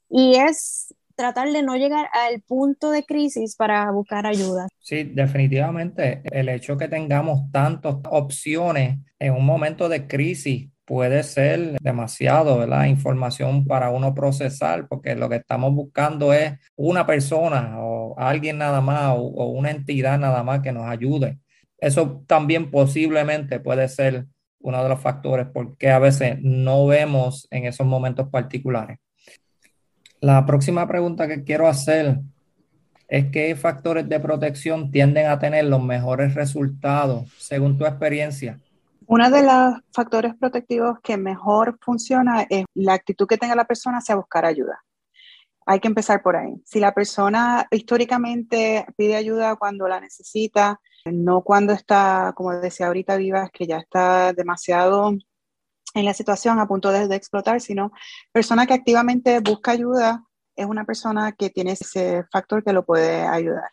Y 0.08 0.36
es 0.36 0.94
tratar 1.14 1.50
de 1.50 1.62
no 1.62 1.76
llegar 1.76 2.08
al 2.12 2.40
punto 2.42 2.90
de 2.90 3.04
crisis 3.04 3.56
para 3.56 3.90
buscar 3.90 4.26
ayuda. 4.26 4.68
Sí, 4.80 5.02
definitivamente. 5.02 6.22
El 6.24 6.48
hecho 6.48 6.76
que 6.76 6.88
tengamos 6.88 7.50
tantas 7.50 7.96
opciones 8.10 8.98
en 9.18 9.34
un 9.34 9.44
momento 9.44 9.88
de 9.88 10.06
crisis 10.06 10.70
puede 10.88 11.22
ser 11.22 11.78
demasiado, 11.82 12.56
¿verdad? 12.58 12.86
Información 12.86 13.66
para 13.66 13.90
uno 13.90 14.14
procesar, 14.14 14.88
porque 14.88 15.14
lo 15.14 15.28
que 15.28 15.36
estamos 15.36 15.74
buscando 15.74 16.32
es 16.32 16.54
una 16.76 17.06
persona 17.06 17.74
o 17.78 18.18
alguien 18.18 18.56
nada 18.56 18.80
más 18.80 19.12
o, 19.14 19.48
una 19.50 19.70
entidad 19.70 20.18
nada 20.18 20.42
más 20.42 20.60
que 20.60 20.72
nos 20.72 20.86
ayude. 20.86 21.38
Eso 21.76 22.24
también 22.26 22.70
posiblemente 22.70 23.60
puede 23.60 23.86
ser 23.88 24.24
uno 24.60 24.82
de 24.82 24.88
los 24.88 24.98
factores 24.98 25.46
porque 25.52 25.90
a 25.90 25.98
veces 25.98 26.38
no 26.40 26.86
vemos 26.86 27.46
en 27.50 27.66
esos 27.66 27.86
momentos 27.86 28.28
particulares. 28.30 28.98
La 30.20 30.46
próxima 30.46 30.88
pregunta 30.88 31.28
que 31.28 31.44
quiero 31.44 31.68
hacer 31.68 32.18
es 33.08 33.26
qué 33.26 33.54
factores 33.56 34.08
de 34.08 34.20
protección 34.20 34.90
tienden 34.90 35.26
a 35.26 35.38
tener 35.38 35.66
los 35.66 35.82
mejores 35.82 36.34
resultados 36.34 37.30
según 37.36 37.76
tu 37.76 37.84
experiencia 37.84 38.58
uno 39.08 39.30
de 39.30 39.42
los 39.42 39.74
factores 39.90 40.34
protectivos 40.34 40.98
que 41.02 41.16
mejor 41.16 41.78
funciona 41.80 42.42
es 42.42 42.66
la 42.74 42.92
actitud 42.92 43.26
que 43.26 43.38
tenga 43.38 43.54
la 43.54 43.66
persona 43.66 43.98
hacia 43.98 44.16
buscar 44.16 44.44
ayuda. 44.44 44.84
Hay 45.64 45.80
que 45.80 45.88
empezar 45.88 46.22
por 46.22 46.36
ahí. 46.36 46.60
Si 46.66 46.78
la 46.78 46.92
persona 46.92 47.66
históricamente 47.70 48.86
pide 48.98 49.16
ayuda 49.16 49.56
cuando 49.56 49.88
la 49.88 49.98
necesita, 49.98 50.78
no 51.06 51.40
cuando 51.40 51.72
está, 51.72 52.34
como 52.36 52.52
decía 52.52 52.88
ahorita 52.88 53.16
Vivas, 53.16 53.50
que 53.50 53.66
ya 53.66 53.78
está 53.78 54.34
demasiado 54.34 55.12
en 55.94 56.04
la 56.04 56.12
situación 56.12 56.58
a 56.58 56.68
punto 56.68 56.92
de, 56.92 57.08
de 57.08 57.16
explotar, 57.16 57.62
sino 57.62 57.92
persona 58.30 58.66
que 58.66 58.74
activamente 58.74 59.40
busca 59.40 59.70
ayuda 59.70 60.22
es 60.54 60.66
una 60.66 60.84
persona 60.84 61.32
que 61.32 61.48
tiene 61.48 61.72
ese 61.72 62.24
factor 62.30 62.62
que 62.62 62.74
lo 62.74 62.84
puede 62.84 63.22
ayudar. 63.22 63.70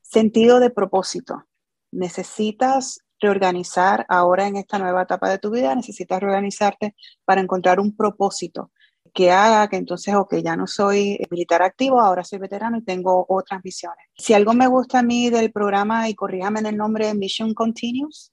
Sentido 0.00 0.60
de 0.60 0.70
propósito. 0.70 1.44
Necesitas 1.90 3.00
reorganizar 3.20 4.04
ahora 4.08 4.46
en 4.46 4.56
esta 4.56 4.78
nueva 4.78 5.02
etapa 5.02 5.30
de 5.30 5.38
tu 5.38 5.50
vida, 5.50 5.74
necesitas 5.74 6.20
reorganizarte 6.20 6.94
para 7.24 7.40
encontrar 7.40 7.80
un 7.80 7.96
propósito 7.96 8.70
que 9.16 9.30
haga 9.30 9.66
que 9.68 9.76
entonces, 9.76 10.14
ok, 10.14 10.36
ya 10.44 10.56
no 10.56 10.66
soy 10.66 11.18
militar 11.30 11.62
activo, 11.62 12.00
ahora 12.00 12.22
soy 12.22 12.38
veterano 12.38 12.76
y 12.76 12.84
tengo 12.84 13.24
otras 13.28 13.62
misiones. 13.64 14.04
Si 14.14 14.34
algo 14.34 14.52
me 14.52 14.66
gusta 14.66 14.98
a 14.98 15.02
mí 15.02 15.30
del 15.30 15.50
programa, 15.50 16.08
y 16.08 16.14
corríjame 16.14 16.60
en 16.60 16.66
el 16.66 16.76
nombre 16.76 17.14
Mission 17.14 17.54
Continuous, 17.54 18.32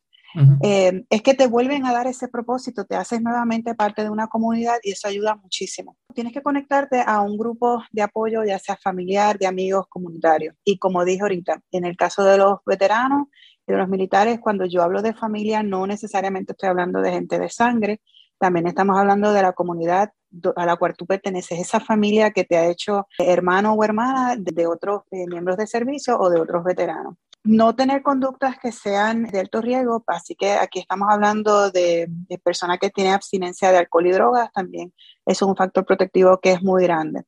eh, 0.64 1.06
es 1.10 1.22
que 1.22 1.36
te 1.36 1.48
vuelven 1.48 1.86
a 1.86 1.94
dar 1.94 2.08
ese 2.08 2.28
propósito, 2.28 2.86
te 2.86 2.96
haces 2.96 3.22
nuevamente 3.22 3.76
parte 3.76 4.04
de 4.04 4.10
una 4.10 4.28
comunidad 4.28 4.78
y 4.84 4.92
eso 4.92 5.08
ayuda 5.08 5.36
muchísimo. 5.36 5.96
Tienes 6.14 6.34
que 6.34 6.42
conectarte 6.42 7.04
a 7.06 7.22
un 7.22 7.38
grupo 7.38 7.84
de 7.92 8.02
apoyo, 8.02 8.44
ya 8.44 8.58
sea 8.58 8.76
familiar, 8.76 9.38
de 9.38 9.46
amigos, 9.46 9.86
comunitarios. 9.88 10.56
Y 10.64 10.80
como 10.80 11.06
dije 11.06 11.22
ahorita, 11.22 11.62
en 11.72 11.86
el 11.86 11.96
caso 11.96 12.24
de 12.24 12.38
los 12.38 12.60
veteranos 12.66 13.28
de 13.68 13.78
los 13.78 13.88
militares, 13.88 14.40
cuando 14.40 14.66
yo 14.66 14.84
hablo 14.84 15.02
de 15.02 15.14
familia, 15.14 15.64
no 15.64 15.88
necesariamente 15.88 16.54
estoy 16.54 16.70
hablando 16.70 17.02
de 17.02 17.12
gente 17.12 17.40
de 17.40 17.50
sangre, 17.50 18.02
también 18.38 18.68
estamos 18.68 18.98
hablando 18.98 19.32
de 19.32 19.42
la 19.42 19.54
comunidad 19.54 20.12
a 20.56 20.66
la 20.66 20.76
cual 20.76 20.96
tú 20.98 21.06
perteneces, 21.06 21.60
esa 21.60 21.80
familia 21.80 22.32
que 22.32 22.44
te 22.44 22.58
ha 22.58 22.68
hecho 22.68 23.08
hermano 23.20 23.74
o 23.74 23.84
hermana 23.84 24.36
de, 24.38 24.68
otros 24.68 25.04
eh, 25.12 25.28
miembros 25.28 25.58
de 25.58 25.68
servicio 25.68 26.18
o 26.20 26.30
de 26.30 26.42
otros 26.42 26.64
veteranos 26.64 27.16
no 27.44 27.76
tener 27.76 28.02
conductas 28.02 28.58
que 28.58 28.72
sean 28.72 29.24
de 29.24 29.42
alto 29.42 29.62
riesgo, 29.62 30.04
así 30.08 30.36
que 30.36 30.54
aquí 30.54 30.80
estamos 30.80 31.10
hablando 31.12 31.72
de, 31.72 32.10
personas 32.44 32.80
que 32.80 32.90
tienen 32.90 33.14
abstinencia 33.14 33.72
de 33.72 33.80
alcohol 33.80 34.08
y 34.08 34.12
drogas, 34.12 34.52
también 34.54 34.94
es 35.26 35.42
un 35.42 35.56
factor 35.56 35.86
protectivo 35.86 36.40
que 36.42 36.54
es 36.54 36.64
muy 36.64 36.84
grande. 36.84 37.24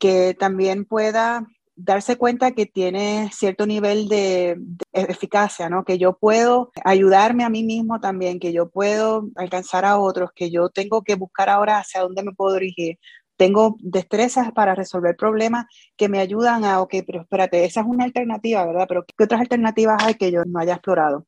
Que 0.00 0.34
también 0.34 0.84
pueda 0.84 1.46
darse 1.76 2.16
cuenta 2.16 2.52
que 2.52 2.66
tiene 2.66 3.30
cierto 3.32 3.66
nivel 3.66 4.08
de, 4.08 4.58
eficacia, 4.92 5.68
¿no? 5.68 5.84
Que 5.84 5.98
yo 5.98 6.16
puedo 6.18 6.72
ayudarme 6.84 7.44
a 7.44 7.50
mí 7.50 7.62
mismo 7.62 8.00
también, 8.00 8.40
que 8.40 8.52
yo 8.52 8.70
puedo 8.70 9.28
alcanzar 9.36 9.84
a 9.84 9.98
otros, 9.98 10.30
que 10.34 10.50
yo 10.50 10.70
tengo 10.70 11.02
que 11.02 11.14
buscar 11.14 11.48
ahora 11.50 11.78
hacia 11.78 12.00
dónde 12.00 12.22
me 12.22 12.32
puedo 12.32 12.54
dirigir, 12.54 12.98
tengo 13.36 13.76
destrezas 13.80 14.52
para 14.52 14.74
resolver 14.74 15.14
problemas 15.16 15.66
que 15.96 16.08
me 16.08 16.20
ayudan 16.20 16.64
a, 16.64 16.80
ok, 16.80 16.94
pero 17.06 17.20
espérate, 17.22 17.64
esa 17.64 17.80
es 17.80 17.86
una 17.86 18.04
alternativa, 18.04 18.64
¿verdad? 18.66 18.86
Pero 18.88 19.04
¿qué 19.04 19.24
otras 19.24 19.42
alternativas 19.42 20.02
hay 20.02 20.14
que 20.14 20.32
yo 20.32 20.44
no 20.46 20.58
haya 20.58 20.74
explorado? 20.74 21.26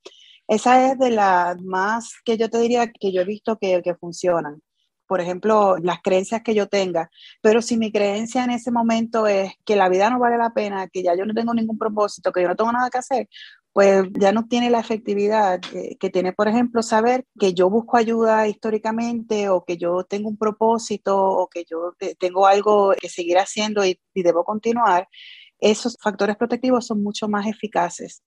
Esa 0.49 0.91
es 0.91 0.99
de 0.99 1.11
las 1.11 1.61
más 1.61 2.15
que 2.25 2.39
yo 2.39 2.49
te 2.49 2.59
diría 2.59 2.91
que 2.91 3.13
yo 3.13 3.21
he 3.21 3.25
visto 3.25 3.59
que, 3.59 3.83
que 3.83 3.95
funcionan. 3.95 4.63
Por 5.09 5.21
ejemplo, 5.21 5.77
las 5.79 6.01
creencias 6.03 6.43
que 6.43 6.55
yo 6.55 6.69
tenga. 6.69 7.11
Pero 7.43 7.63
si 7.63 7.77
mi 7.77 7.91
creencia 7.91 8.45
en 8.45 8.51
ese 8.51 8.71
momento 8.71 9.27
es 9.27 9.53
que 9.65 9.75
la 9.75 9.89
vida 9.89 10.11
no 10.11 10.21
vale 10.21 10.39
la 10.39 10.51
pena, 10.51 10.89
que 10.89 11.03
ya 11.03 11.17
yo 11.17 11.27
no 11.27 11.35
tengo 11.35 11.55
ningún 11.55 11.79
propósito, 11.79 12.31
que 12.31 12.43
yo 12.43 12.49
no 12.49 12.57
tengo 12.57 12.73
nada 12.73 12.91
que 12.91 12.99
hacer, 12.99 13.29
pues 13.73 14.07
ya 14.19 14.33
no 14.33 14.47
tiene 14.49 14.71
la 14.71 14.81
efectividad 14.81 15.61
que 15.61 16.11
tiene, 16.11 16.33
por 16.33 16.49
ejemplo, 16.49 16.83
saber 16.83 17.25
que 17.39 17.55
yo 17.55 17.71
busco 17.71 17.97
ayuda 17.97 18.49
históricamente 18.49 19.49
o 19.49 19.65
que 19.65 19.77
yo 19.77 20.05
tengo 20.05 20.29
un 20.29 20.37
propósito 20.37 21.17
o 21.17 21.49
que 21.49 21.65
yo 21.65 21.95
tengo 22.19 22.47
algo 22.47 22.93
que 23.01 23.09
seguir 23.09 23.39
haciendo 23.39 23.85
y, 23.85 24.01
debo 24.15 24.43
continuar. 24.45 25.09
Esos 25.61 25.97
factores 26.01 26.37
protectivos 26.37 26.87
son 26.87 27.03
mucho 27.03 27.29
más 27.29 27.47
eficaces. 27.47 28.23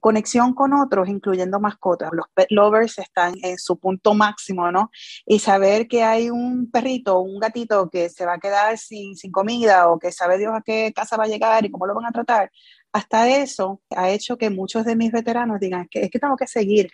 Conexión 0.00 0.54
con 0.54 0.72
otros, 0.74 1.08
incluyendo 1.08 1.58
mascotas. 1.58 2.10
Los 2.12 2.26
pet 2.32 2.46
lovers 2.50 2.98
están 2.98 3.34
en 3.42 3.58
su 3.58 3.78
punto 3.78 4.14
máximo, 4.14 4.70
¿no? 4.70 4.90
Y 5.26 5.40
saber 5.40 5.88
que 5.88 6.04
hay 6.04 6.30
un 6.30 6.70
perrito 6.70 7.18
un 7.18 7.40
gatito 7.40 7.88
que 7.90 8.08
se 8.08 8.24
va 8.24 8.34
a 8.34 8.38
quedar 8.38 8.78
sin, 8.78 9.16
sin 9.16 9.32
comida 9.32 9.88
o 9.88 9.98
que 9.98 10.12
sabe 10.12 10.38
Dios 10.38 10.52
a 10.54 10.62
qué 10.62 10.92
casa 10.94 11.16
va 11.16 11.24
a 11.24 11.28
llegar 11.28 11.64
y 11.64 11.70
cómo 11.70 11.86
lo 11.86 11.94
van 11.94 12.06
a 12.06 12.12
tratar, 12.12 12.50
hasta 12.92 13.28
eso 13.28 13.82
ha 13.94 14.10
hecho 14.10 14.38
que 14.38 14.50
muchos 14.50 14.84
de 14.84 14.96
mis 14.96 15.12
veteranos 15.12 15.60
digan 15.60 15.88
que 15.90 16.02
es 16.02 16.10
que 16.10 16.18
tengo 16.18 16.36
que 16.36 16.46
seguir. 16.46 16.90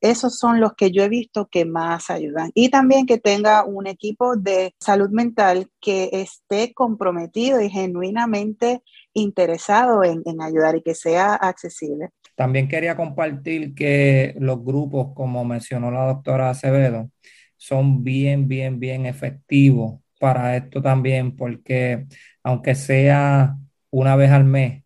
Esos 0.00 0.38
son 0.38 0.60
los 0.60 0.74
que 0.74 0.92
yo 0.92 1.02
he 1.02 1.08
visto 1.08 1.48
que 1.50 1.64
más 1.64 2.10
ayudan. 2.10 2.52
Y 2.54 2.68
también 2.68 3.06
que 3.06 3.18
tenga 3.18 3.64
un 3.64 3.88
equipo 3.88 4.36
de 4.36 4.74
salud 4.78 5.10
mental 5.10 5.70
que 5.80 6.10
esté 6.12 6.72
comprometido 6.72 7.60
y 7.60 7.70
genuinamente 7.70 8.82
interesado 9.18 10.02
en, 10.04 10.22
ayudar 10.40 10.76
y 10.76 10.82
que 10.82 10.94
sea 10.94 11.34
accesible. 11.34 12.10
También 12.34 12.68
quería 12.68 12.96
compartir 12.96 13.74
que 13.74 14.34
los 14.38 14.64
grupos, 14.64 15.08
como 15.14 15.44
mencionó 15.44 15.90
la 15.90 16.06
doctora 16.06 16.50
Acevedo, 16.50 17.10
son 17.56 18.04
bien, 18.04 18.48
bien, 18.48 18.78
bien 18.78 19.06
efectivos 19.06 20.00
para 20.20 20.56
esto 20.56 20.80
también, 20.80 21.36
porque 21.36 22.06
aunque 22.42 22.74
sea 22.74 23.56
una 23.90 24.16
vez 24.16 24.30
al 24.30 24.44
mes, 24.44 24.84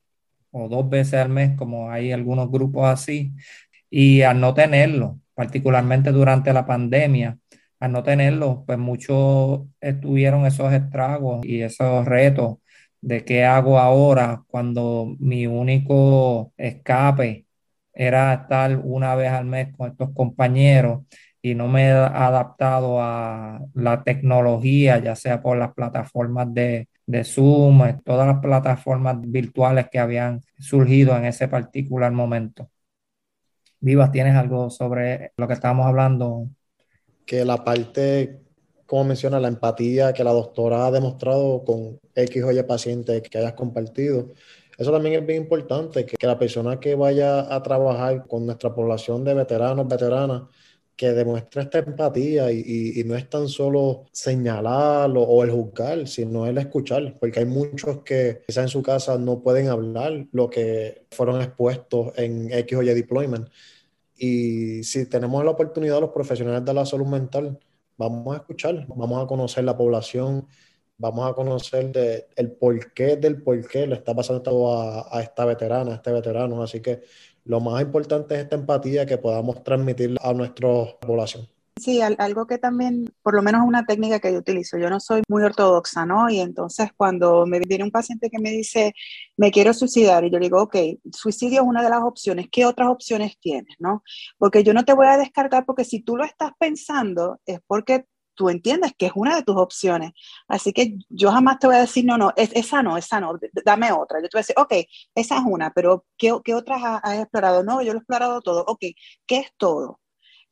o 0.51 0.69
dos 0.69 0.89
veces 0.89 1.15
al 1.15 1.29
mes, 1.29 1.57
como 1.57 1.91
hay 1.91 2.13
algunos 2.13 2.51
grupos 2.51 2.89
así, 2.89 3.33
y 3.91 4.23
al 4.23 4.41
no 4.41 4.55
tenerlo, 4.55 5.21
particularmente 5.35 6.13
durante 6.13 6.53
la 6.53 6.67
pandemia, 6.67 7.39
al 7.81 7.93
no 7.93 8.03
tenerlo, 8.03 8.65
pues 8.67 8.79
muchos 8.79 9.63
tuvieron 10.01 10.47
esos 10.47 10.73
estragos 10.73 11.45
y 11.45 11.63
esos 11.63 12.05
retos 12.07 12.59
de 13.03 13.25
qué 13.27 13.45
hago 13.45 13.79
ahora 13.81 14.45
cuando 14.49 15.17
mi 15.21 15.47
único 15.49 16.55
escape 16.59 17.47
era 17.95 18.35
estar 18.35 18.79
una 18.79 19.15
vez 19.17 19.31
al 19.33 19.47
mes 19.47 19.77
con 19.77 19.91
estos 19.91 20.11
compañeros 20.15 21.03
y 21.43 21.55
no 21.57 21.69
me 21.69 21.89
he 21.89 21.93
adaptado 21.93 23.03
a 23.03 23.61
la 23.75 24.05
tecnología, 24.05 24.99
ya 25.01 25.17
sea 25.17 25.43
por 25.43 25.59
las 25.59 25.75
plataformas 25.75 26.55
de, 26.55 26.89
de 27.07 27.25
Zoom, 27.25 27.85
eh, 27.87 27.99
todas 28.05 28.27
las 28.29 28.41
plataformas 28.41 29.19
virtuales 29.21 29.89
que 29.91 29.99
habían 29.99 30.41
surgido 30.59 31.17
en 31.17 31.27
ese 31.27 31.49
particular 31.49 32.13
momento. 32.13 32.71
Vivas, 33.81 34.13
¿tienes 34.13 34.37
algo 34.37 34.71
sobre 34.71 35.33
lo 35.37 35.49
que 35.49 35.55
estábamos 35.55 35.87
hablando? 35.87 36.49
Que 37.27 37.45
la 37.45 37.65
parte, 37.65 38.42
como 38.93 39.05
menciona, 39.05 39.41
la 39.41 39.49
empatía 39.49 40.13
que 40.13 40.23
la 40.23 40.33
doctora 40.33 40.87
ha 40.87 40.91
demostrado 40.91 41.65
con 41.65 41.99
X 42.15 42.45
o 42.45 42.53
Y 42.53 42.63
pacientes 42.65 43.23
que 43.23 43.39
hayas 43.39 43.55
compartido, 43.55 44.35
eso 44.77 44.93
también 44.93 45.19
es 45.19 45.27
bien 45.27 45.41
importante, 45.45 46.05
que, 46.05 46.27
la 46.27 46.39
persona 46.39 46.79
que 46.79 46.95
vaya 46.95 47.55
a 47.55 47.63
trabajar 47.63 48.27
con 48.27 48.45
nuestra 48.45 48.75
población 48.75 49.25
de 49.25 49.33
veteranos, 49.33 49.89
veteranas, 49.89 50.43
que 50.95 51.13
demuestra 51.15 51.63
esta 51.63 51.79
empatía 51.79 52.53
y, 52.53 53.03
no 53.07 53.17
es 53.17 53.31
tan 53.31 53.49
solo 53.49 54.05
señalar 54.13 55.11
o, 55.17 55.43
el 55.43 55.51
juzgar, 55.51 56.07
sino 56.07 56.47
el 56.47 56.59
escuchar, 56.59 57.17
porque 57.19 57.41
hay 57.41 57.47
muchos 57.47 58.03
que 58.03 58.43
quizás 58.47 58.65
en 58.65 58.69
su 58.69 58.83
casa 58.83 59.17
no 59.17 59.41
pueden 59.43 59.69
hablar 59.69 60.27
lo 60.33 60.51
que 60.51 61.07
fueron 61.13 61.41
expuestos 61.41 62.13
en 62.19 62.53
X 62.53 62.77
o 62.77 62.83
Y 62.83 62.93
deployment. 62.93 63.49
Y 64.17 64.85
si 64.85 65.07
tenemos 65.07 65.43
la 65.47 65.53
oportunidad, 65.53 65.99
los 65.99 66.11
profesionales 66.11 66.63
de 66.63 66.75
la 66.75 66.85
salud 66.85 67.07
mental, 67.07 67.59
vamos 67.97 68.35
a 68.35 68.39
escuchar, 68.41 68.87
vamos 68.89 69.23
a 69.23 69.27
conocer 69.27 69.65
la 69.65 69.77
población, 69.77 70.49
vamos 70.99 71.31
a 71.31 71.35
conocer 71.35 71.93
de, 71.93 72.29
el 72.37 72.53
porqué 72.53 73.17
del 73.17 73.43
por 73.43 73.67
qué 73.69 73.87
le 73.87 73.97
está 73.97 74.15
pasando 74.15 74.43
todo 74.43 74.73
a, 74.73 75.17
a 75.17 75.23
esta 75.23 75.45
veterana, 75.45 75.93
a 75.93 75.95
este 75.97 76.13
veterano. 76.13 76.63
Así 76.63 76.81
que 76.81 77.03
lo 77.45 77.61
más 77.61 77.83
importante 77.83 78.35
es 78.37 78.43
esta 78.43 78.57
empatía 78.57 79.07
que 79.07 79.19
podamos 79.19 79.63
transmitir 79.65 80.17
a 80.23 80.33
nuestra 80.33 80.69
población. 81.01 81.52
Sí, 81.81 82.01
algo 82.01 82.47
que 82.47 82.59
también, 82.59 83.13
por 83.23 83.35
lo 83.35 83.43
menos 83.43 83.63
una 83.67 83.85
técnica 83.85 84.21
que 84.21 84.33
yo 84.33 84.39
utilizo, 84.39 84.79
yo 84.79 84.91
no 84.91 85.01
soy 85.01 85.23
muy 85.29 85.43
ortodoxa, 85.43 86.07
¿no? 86.07 86.29
Y 86.31 86.39
entonces 86.39 86.91
cuando 86.97 87.47
me 87.47 87.61
viene 87.61 87.83
un 87.85 87.91
paciente 87.91 88.31
que 88.31 88.39
me 88.39 88.51
dice, 88.51 88.95
me 89.37 89.51
quiero 89.51 89.73
suicidar, 89.75 90.25
y 90.25 90.31
yo 90.31 90.39
digo, 90.39 90.63
ok, 90.63 90.77
suicidio 91.13 91.63
es 91.63 91.67
una 91.67 91.83
de 91.83 91.91
las 91.91 92.03
opciones, 92.03 92.49
¿qué 92.53 92.67
otras 92.67 92.89
opciones 92.89 93.39
tienes, 93.41 93.75
no? 93.79 94.03
Porque 94.39 94.63
yo 94.63 94.75
no 94.75 94.85
te 94.85 94.93
voy 94.93 95.07
a 95.07 95.17
descartar, 95.17 95.65
porque 95.65 95.85
si 95.85 96.01
tú 96.03 96.17
lo 96.17 96.25
estás 96.25 96.53
pensando, 96.59 97.41
es 97.47 97.59
porque 97.67 98.07
tú 98.35 98.49
entiendes 98.49 98.93
que 98.97 99.07
es 99.07 99.13
una 99.15 99.37
de 99.37 99.43
tus 99.43 99.57
opciones. 99.57 100.13
Así 100.49 100.73
que 100.73 100.97
yo 101.09 101.31
jamás 101.31 101.59
te 101.59 101.67
voy 101.67 101.77
a 101.77 101.81
decir, 101.81 102.05
no, 102.05 102.19
no, 102.19 102.33
esa 102.37 102.83
no, 102.83 102.97
esa 102.97 103.21
no, 103.21 103.39
dame 103.65 103.93
otra. 103.93 104.21
Yo 104.21 104.29
te 104.29 104.37
voy 104.37 104.41
a 104.41 104.47
decir, 104.47 104.57
ok, 104.59 104.73
esa 105.15 105.37
es 105.37 105.43
una, 105.47 105.73
pero 105.73 106.07
¿qué, 106.17 106.39
qué 106.45 106.55
otras 106.55 106.81
has, 107.03 107.19
explorado? 107.21 107.63
No, 107.65 107.83
yo 107.83 107.93
lo 107.93 107.99
he 107.99 108.01
explorado 108.01 108.41
todo. 108.41 108.65
Ok, 108.67 108.81
¿qué 109.27 109.39
es 109.39 109.53
todo? 109.57 110.01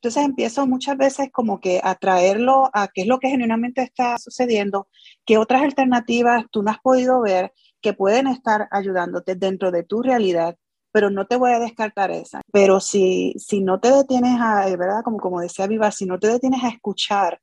Entonces 0.02 0.24
empiezo 0.24 0.66
muchas 0.66 0.96
veces 0.96 1.28
como 1.30 1.60
que 1.60 1.78
a 1.84 1.94
traerlo 1.94 2.70
a 2.72 2.88
qué 2.88 3.02
es 3.02 3.06
lo 3.06 3.18
que 3.18 3.28
genuinamente 3.28 3.82
está 3.82 4.16
sucediendo, 4.16 4.88
qué 5.26 5.36
otras 5.36 5.60
alternativas 5.62 6.46
tú 6.50 6.62
no 6.62 6.70
has 6.70 6.78
podido 6.78 7.20
ver 7.20 7.52
que 7.82 7.92
pueden 7.92 8.26
estar 8.26 8.66
ayudándote 8.70 9.34
dentro 9.34 9.70
de 9.70 9.82
tu 9.82 10.02
realidad, 10.02 10.56
pero 10.90 11.10
no 11.10 11.26
te 11.26 11.36
voy 11.36 11.52
a 11.52 11.58
descartar 11.58 12.10
esa. 12.10 12.40
Pero 12.50 12.80
si, 12.80 13.34
si 13.36 13.60
no 13.60 13.78
te 13.78 13.90
detienes 13.90 14.40
a, 14.40 14.64
¿verdad? 14.74 15.02
Como, 15.04 15.18
como 15.18 15.38
decía 15.38 15.66
Viva, 15.66 15.90
si 15.90 16.06
no 16.06 16.18
te 16.18 16.28
detienes 16.28 16.64
a 16.64 16.68
escuchar 16.68 17.38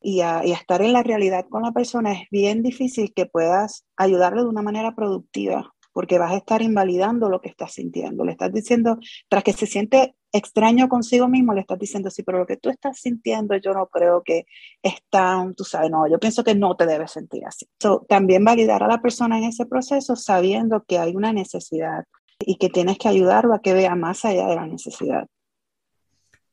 y 0.00 0.22
a, 0.22 0.40
estar 0.40 0.80
en 0.80 0.94
la 0.94 1.02
realidad 1.02 1.44
con 1.50 1.62
la 1.62 1.72
persona, 1.72 2.12
es 2.12 2.26
bien 2.30 2.62
difícil 2.62 3.12
que 3.14 3.26
puedas 3.26 3.84
ayudarle 3.98 4.42
de 4.42 4.48
una 4.48 4.62
manera 4.62 4.94
productiva 4.94 5.74
porque 5.92 6.18
vas 6.18 6.32
a 6.32 6.36
estar 6.36 6.62
invalidando 6.62 7.28
lo 7.28 7.40
que 7.42 7.48
estás 7.48 7.72
sintiendo. 7.72 8.24
Le 8.24 8.32
estás 8.32 8.52
diciendo, 8.52 8.98
tras 9.28 9.42
que 9.42 9.52
se 9.52 9.66
siente 9.66 10.14
extraño 10.32 10.88
consigo 10.88 11.28
mismo, 11.28 11.54
le 11.54 11.60
estás 11.60 11.78
diciendo, 11.78 12.10
sí, 12.10 12.22
pero 12.22 12.38
lo 12.38 12.46
que 12.46 12.56
tú 12.56 12.70
estás 12.70 12.98
sintiendo, 13.00 13.56
yo 13.56 13.72
no 13.72 13.86
creo 13.86 14.22
que 14.22 14.46
es 14.82 14.94
tan, 15.10 15.54
tú 15.54 15.64
sabes, 15.64 15.90
no, 15.90 16.08
yo 16.08 16.18
pienso 16.18 16.44
que 16.44 16.54
no 16.54 16.76
te 16.76 16.86
debes 16.86 17.12
sentir 17.12 17.44
así. 17.46 17.66
también 18.08 18.44
validar 18.44 18.82
a 18.82 18.88
la 18.88 19.00
persona 19.00 19.38
en 19.38 19.44
ese 19.44 19.66
proceso 19.66 20.16
sabiendo 20.16 20.84
que 20.86 20.98
hay 20.98 21.16
una 21.16 21.32
necesidad 21.32 22.04
y 22.40 22.56
que 22.56 22.68
tienes 22.68 22.98
que 22.98 23.08
ayudarlo 23.08 23.54
a 23.54 23.62
que 23.62 23.72
vea 23.72 23.94
más 23.94 24.24
allá 24.24 24.46
de 24.46 24.54
la 24.54 24.66
necesidad. 24.66 25.26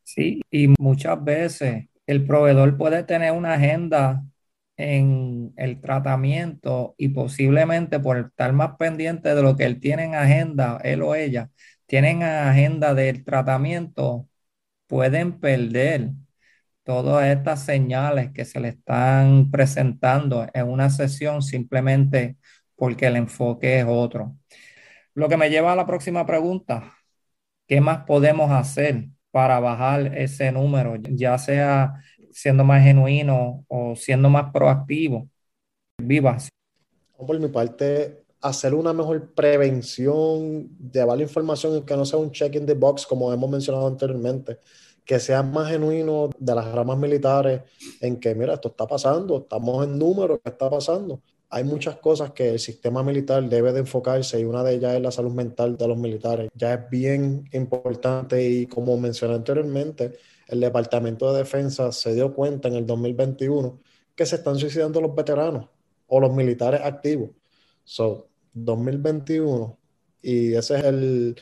Sí, 0.04 0.42
y 0.52 0.74
muchas 0.80 1.24
veces 1.24 1.86
el 2.08 2.26
proveedor 2.26 2.78
puede 2.78 3.04
tener 3.04 3.32
una 3.32 3.54
agenda 3.54 4.24
en 4.78 5.54
el 5.56 5.80
tratamiento 5.80 6.96
y 6.98 7.10
posiblemente 7.10 8.00
por 8.00 8.18
estar 8.18 8.52
más 8.54 8.76
pendiente 8.78 9.34
de 9.34 9.42
lo 9.42 9.56
que 9.56 9.66
él 9.66 9.80
tiene 9.80 10.04
en 10.04 10.16
agenda, 10.16 10.80
él 10.84 11.02
o 11.02 11.16
ella, 11.16 11.50
tienen 11.86 12.24
agenda 12.24 12.94
del 12.94 13.24
tratamiento, 13.24 14.28
pueden 14.88 15.40
perder 15.40 16.12
todas 16.84 17.28
estas 17.28 17.66
señales 17.66 18.32
que 18.32 18.46
se 18.46 18.60
le 18.60 18.70
están 18.70 19.52
presentando 19.52 20.48
en 20.54 20.68
una 20.70 20.90
sesión 20.90 21.42
simplemente 21.42 22.38
porque 22.76 23.08
el 23.08 23.16
enfoque 23.16 23.80
es 23.80 23.86
otro. 23.88 24.36
Lo 25.14 25.30
que 25.30 25.38
me 25.38 25.50
lleva 25.50 25.74
a 25.74 25.76
la 25.76 25.88
próxima 25.88 26.26
pregunta, 26.26 26.94
¿qué 27.68 27.82
más 27.82 28.04
podemos 28.06 28.52
hacer 28.52 29.08
para 29.32 29.60
bajar 29.60 30.18
ese 30.18 30.52
número, 30.52 30.96
ya 30.98 31.38
sea 31.38 31.94
siendo 32.32 32.64
más 32.64 32.84
genuino 32.84 33.66
o 33.68 33.96
siendo 33.96 34.30
más 34.30 34.52
proactivo? 34.52 35.30
Vivas. 35.98 36.50
Por 37.18 37.40
mi 37.40 37.48
parte, 37.48 38.25
hacer 38.42 38.74
una 38.74 38.94
mejor 38.94 39.34
prevención, 39.34 40.70
llevar 40.92 41.18
la 41.18 41.24
información 41.24 41.86
que 41.86 41.96
no 41.98 42.06
sea 42.06 42.20
un 42.20 42.32
check 42.32 42.56
in 42.56 42.66
the 42.66 42.74
box, 42.74 43.06
como 43.06 43.32
hemos 43.34 43.50
mencionado 43.50 43.88
anteriormente, 43.88 44.60
que 45.04 45.20
sea 45.20 45.44
más 45.44 45.70
genuino 45.70 46.30
de 46.38 46.56
las 46.56 46.72
ramas 46.72 46.98
militares, 46.98 47.62
en 48.02 48.20
que, 48.20 48.36
mira, 48.36 48.56
esto 48.56 48.70
está 48.70 48.88
pasando, 48.88 49.40
estamos 49.40 49.86
en 49.86 49.98
números, 49.98 50.40
¿qué 50.44 50.50
está 50.50 50.70
pasando? 50.70 51.22
Hay 51.50 51.64
muchas 51.64 51.98
cosas 51.98 52.32
que 52.32 52.50
el 52.52 52.60
sistema 52.60 53.04
militar 53.04 53.48
debe 53.48 53.72
de 53.72 53.80
enfocarse 53.80 54.40
y 54.40 54.44
una 54.44 54.64
de 54.64 54.76
ellas 54.76 54.96
es 54.96 55.02
la 55.02 55.12
salud 55.12 55.32
mental 55.32 55.78
de 55.78 55.88
los 55.88 55.98
militares. 55.98 56.50
Ya 56.56 56.74
es 56.74 56.90
bien 56.90 57.48
importante 57.54 58.44
y 58.44 58.66
como 58.66 58.98
mencioné 58.98 59.36
anteriormente, 59.36 60.18
el 60.48 60.60
Departamento 60.60 61.32
de 61.32 61.40
Defensa 61.40 61.92
se 61.92 62.14
dio 62.14 62.34
cuenta 62.34 62.68
en 62.68 62.76
el 62.76 62.86
2021 62.86 63.80
que 64.16 64.26
se 64.26 64.38
están 64.38 64.58
suicidando 64.58 65.00
los 65.02 65.14
veteranos 65.16 65.68
o 66.08 66.20
los 66.20 66.34
militares 66.34 66.82
activos. 66.84 67.30
So, 67.86 68.28
2021 68.54 69.78
y 70.28 70.56
ese 70.56 70.80
es 70.80 70.86
el 70.86 71.36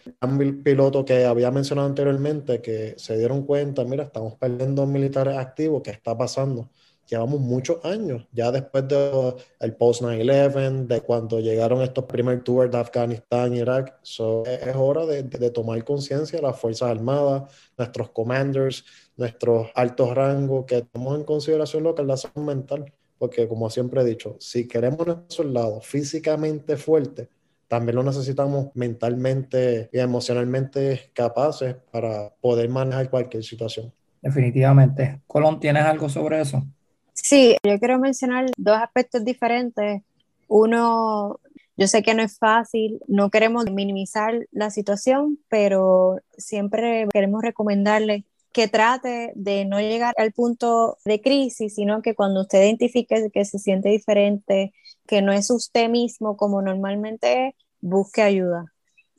piloto 0.61 1.05
que 1.05 1.23
había 1.23 1.51
mencionado 1.51 1.87
anteriormente, 1.87 2.61
que 2.61 2.95
se 2.97 3.17
dieron 3.17 3.43
cuenta, 3.45 3.85
mira, 3.85 4.03
estamos 4.03 4.35
perdiendo 4.35 4.85
militares 4.85 5.37
activos, 5.37 5.81
¿qué 5.83 5.91
está 5.91 6.17
pasando? 6.17 6.69
Llevamos 7.09 7.39
muchos 7.39 7.83
años, 7.85 8.27
ya 8.33 8.51
después 8.51 8.85
del 8.89 9.35
el 9.61 9.75
post 9.77 10.01
9-11, 10.01 10.87
de 10.87 10.99
cuando 10.99 11.39
llegaron 11.39 11.81
estos 11.81 12.03
primeros 12.03 12.43
tours 12.43 12.69
de 12.71 12.77
Afganistán 12.77 13.53
Irak, 13.55 13.99
so, 14.01 14.43
es 14.45 14.75
hora 14.75 15.05
de, 15.05 15.23
de 15.23 15.49
tomar 15.49 15.81
conciencia 15.85 16.39
de 16.39 16.43
las 16.43 16.59
Fuerzas 16.59 16.89
Armadas, 16.89 17.53
nuestros 17.77 18.09
commanders, 18.09 18.83
nuestros 19.15 19.69
altos 19.75 20.13
rangos, 20.13 20.65
que 20.65 20.81
tomemos 20.81 21.19
en 21.19 21.23
consideración 21.23 21.83
lo 21.83 21.95
que 21.95 22.01
es 22.01 22.07
la 22.09 22.17
salud 22.17 22.43
mental 22.43 22.93
porque 23.23 23.47
como 23.47 23.69
siempre 23.69 24.01
he 24.01 24.03
dicho, 24.03 24.35
si 24.41 24.67
queremos 24.67 25.07
un 25.07 25.23
soldado 25.29 25.79
físicamente 25.79 26.75
fuerte, 26.75 27.29
también 27.69 27.95
lo 27.95 28.03
necesitamos 28.03 28.71
mentalmente 28.73 29.89
y 29.93 29.99
emocionalmente 29.99 31.09
capaces 31.13 31.73
para 31.89 32.33
poder 32.41 32.67
manejar 32.67 33.09
cualquier 33.09 33.45
situación. 33.45 33.93
Definitivamente. 34.21 35.21
Colón, 35.25 35.61
¿tienes 35.61 35.85
algo 35.85 36.09
sobre 36.09 36.41
eso? 36.41 36.65
Sí, 37.13 37.55
yo 37.63 37.79
quiero 37.79 37.97
mencionar 37.97 38.47
dos 38.57 38.75
aspectos 38.75 39.23
diferentes. 39.23 40.01
Uno, 40.49 41.39
yo 41.77 41.87
sé 41.87 42.03
que 42.03 42.15
no 42.15 42.23
es 42.23 42.37
fácil, 42.37 42.99
no 43.07 43.29
queremos 43.29 43.71
minimizar 43.71 44.33
la 44.51 44.69
situación, 44.69 45.39
pero 45.47 46.17
siempre 46.37 47.07
queremos 47.13 47.41
recomendarle 47.41 48.25
que 48.53 48.67
trate 48.67 49.33
de 49.35 49.65
no 49.65 49.81
llegar 49.81 50.13
al 50.17 50.31
punto 50.31 50.97
de 51.05 51.21
crisis, 51.21 51.75
sino 51.75 52.01
que 52.03 52.15
cuando 52.15 52.41
usted 52.41 52.63
identifique 52.63 53.29
que 53.33 53.45
se 53.45 53.59
siente 53.59 53.89
diferente, 53.89 54.73
que 55.07 55.21
no 55.23 55.33
es 55.33 55.49
usted 55.51 55.89
mismo 55.89 56.37
como 56.37 56.61
normalmente 56.61 57.47
es, 57.47 57.55
busque 57.81 58.21
ayuda. 58.21 58.73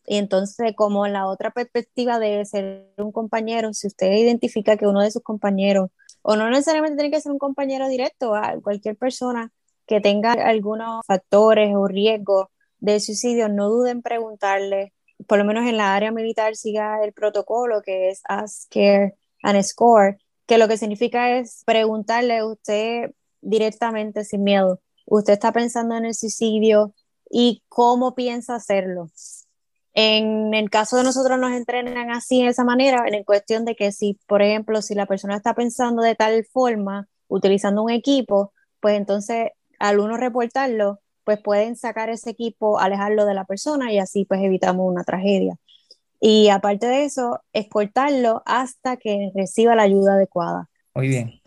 Y 0.06 0.18
entonces, 0.18 0.74
como 0.76 1.06
la 1.08 1.26
otra 1.26 1.50
perspectiva 1.50 2.18
de 2.18 2.44
ser 2.46 2.92
un 2.98 3.12
compañero, 3.12 3.72
si 3.74 3.88
usted 3.88 4.12
identifica 4.12 4.76
que 4.76 4.86
uno 4.86 5.02
de 5.02 5.10
sus 5.10 5.22
compañeros, 5.22 5.90
o 6.22 6.36
no 6.36 6.48
necesariamente 6.48 6.96
tiene 6.96 7.10
que 7.10 7.20
ser 7.20 7.32
un 7.32 7.38
compañero 7.38 7.88
directo, 7.88 8.34
a 8.34 8.54
cualquier 8.62 8.96
persona 8.96 9.52
que 9.86 10.00
tenga 10.00 10.32
algunos 10.32 11.04
factores 11.06 11.74
o 11.74 11.88
riesgos 11.88 12.46
de 12.78 13.00
suicidio, 13.00 13.48
no 13.48 13.68
duden 13.68 13.98
en 13.98 14.02
preguntarle, 14.02 14.92
por 15.26 15.38
lo 15.38 15.44
menos 15.44 15.66
en 15.66 15.76
la 15.78 15.94
área 15.94 16.12
militar, 16.12 16.54
siga 16.56 17.02
el 17.04 17.12
protocolo 17.12 17.82
que 17.82 18.10
es 18.10 18.22
Ask 18.28 18.70
Care 18.70 19.16
and 19.44 19.62
score, 19.62 20.18
que 20.46 20.58
lo 20.58 20.66
que 20.66 20.76
significa 20.76 21.38
es 21.38 21.62
preguntarle 21.64 22.38
a 22.38 22.46
usted 22.46 23.12
directamente 23.40 24.24
sin 24.24 24.42
miedo, 24.42 24.80
usted 25.06 25.34
está 25.34 25.52
pensando 25.52 25.96
en 25.96 26.06
el 26.06 26.14
suicidio 26.14 26.94
y 27.30 27.62
cómo 27.68 28.14
piensa 28.14 28.56
hacerlo. 28.56 29.10
En 29.92 30.54
el 30.54 30.70
caso 30.70 30.96
de 30.96 31.04
nosotros 31.04 31.38
nos 31.38 31.52
entrenan 31.52 32.10
así, 32.10 32.42
de 32.42 32.48
esa 32.48 32.64
manera, 32.64 33.04
en 33.06 33.22
cuestión 33.22 33.64
de 33.64 33.76
que 33.76 33.92
si, 33.92 34.18
por 34.26 34.42
ejemplo, 34.42 34.82
si 34.82 34.94
la 34.94 35.06
persona 35.06 35.36
está 35.36 35.54
pensando 35.54 36.02
de 36.02 36.16
tal 36.16 36.44
forma, 36.46 37.06
utilizando 37.28 37.82
un 37.82 37.90
equipo, 37.90 38.52
pues 38.80 38.96
entonces 38.96 39.50
al 39.78 40.00
uno 40.00 40.16
reportarlo, 40.16 41.00
pues 41.24 41.40
pueden 41.40 41.76
sacar 41.76 42.10
ese 42.10 42.30
equipo, 42.30 42.78
alejarlo 42.80 43.24
de 43.24 43.34
la 43.34 43.44
persona 43.44 43.92
y 43.92 43.98
así 43.98 44.24
pues 44.24 44.40
evitamos 44.42 44.90
una 44.90 45.04
tragedia. 45.04 45.56
Y 46.26 46.48
aparte 46.48 46.86
de 46.86 47.04
eso, 47.04 47.42
escoltarlo 47.52 48.42
hasta 48.46 48.96
que 48.96 49.30
reciba 49.34 49.74
la 49.74 49.82
ayuda 49.82 50.14
adecuada. 50.14 50.70
Muy 50.94 51.08
bien. 51.08 51.42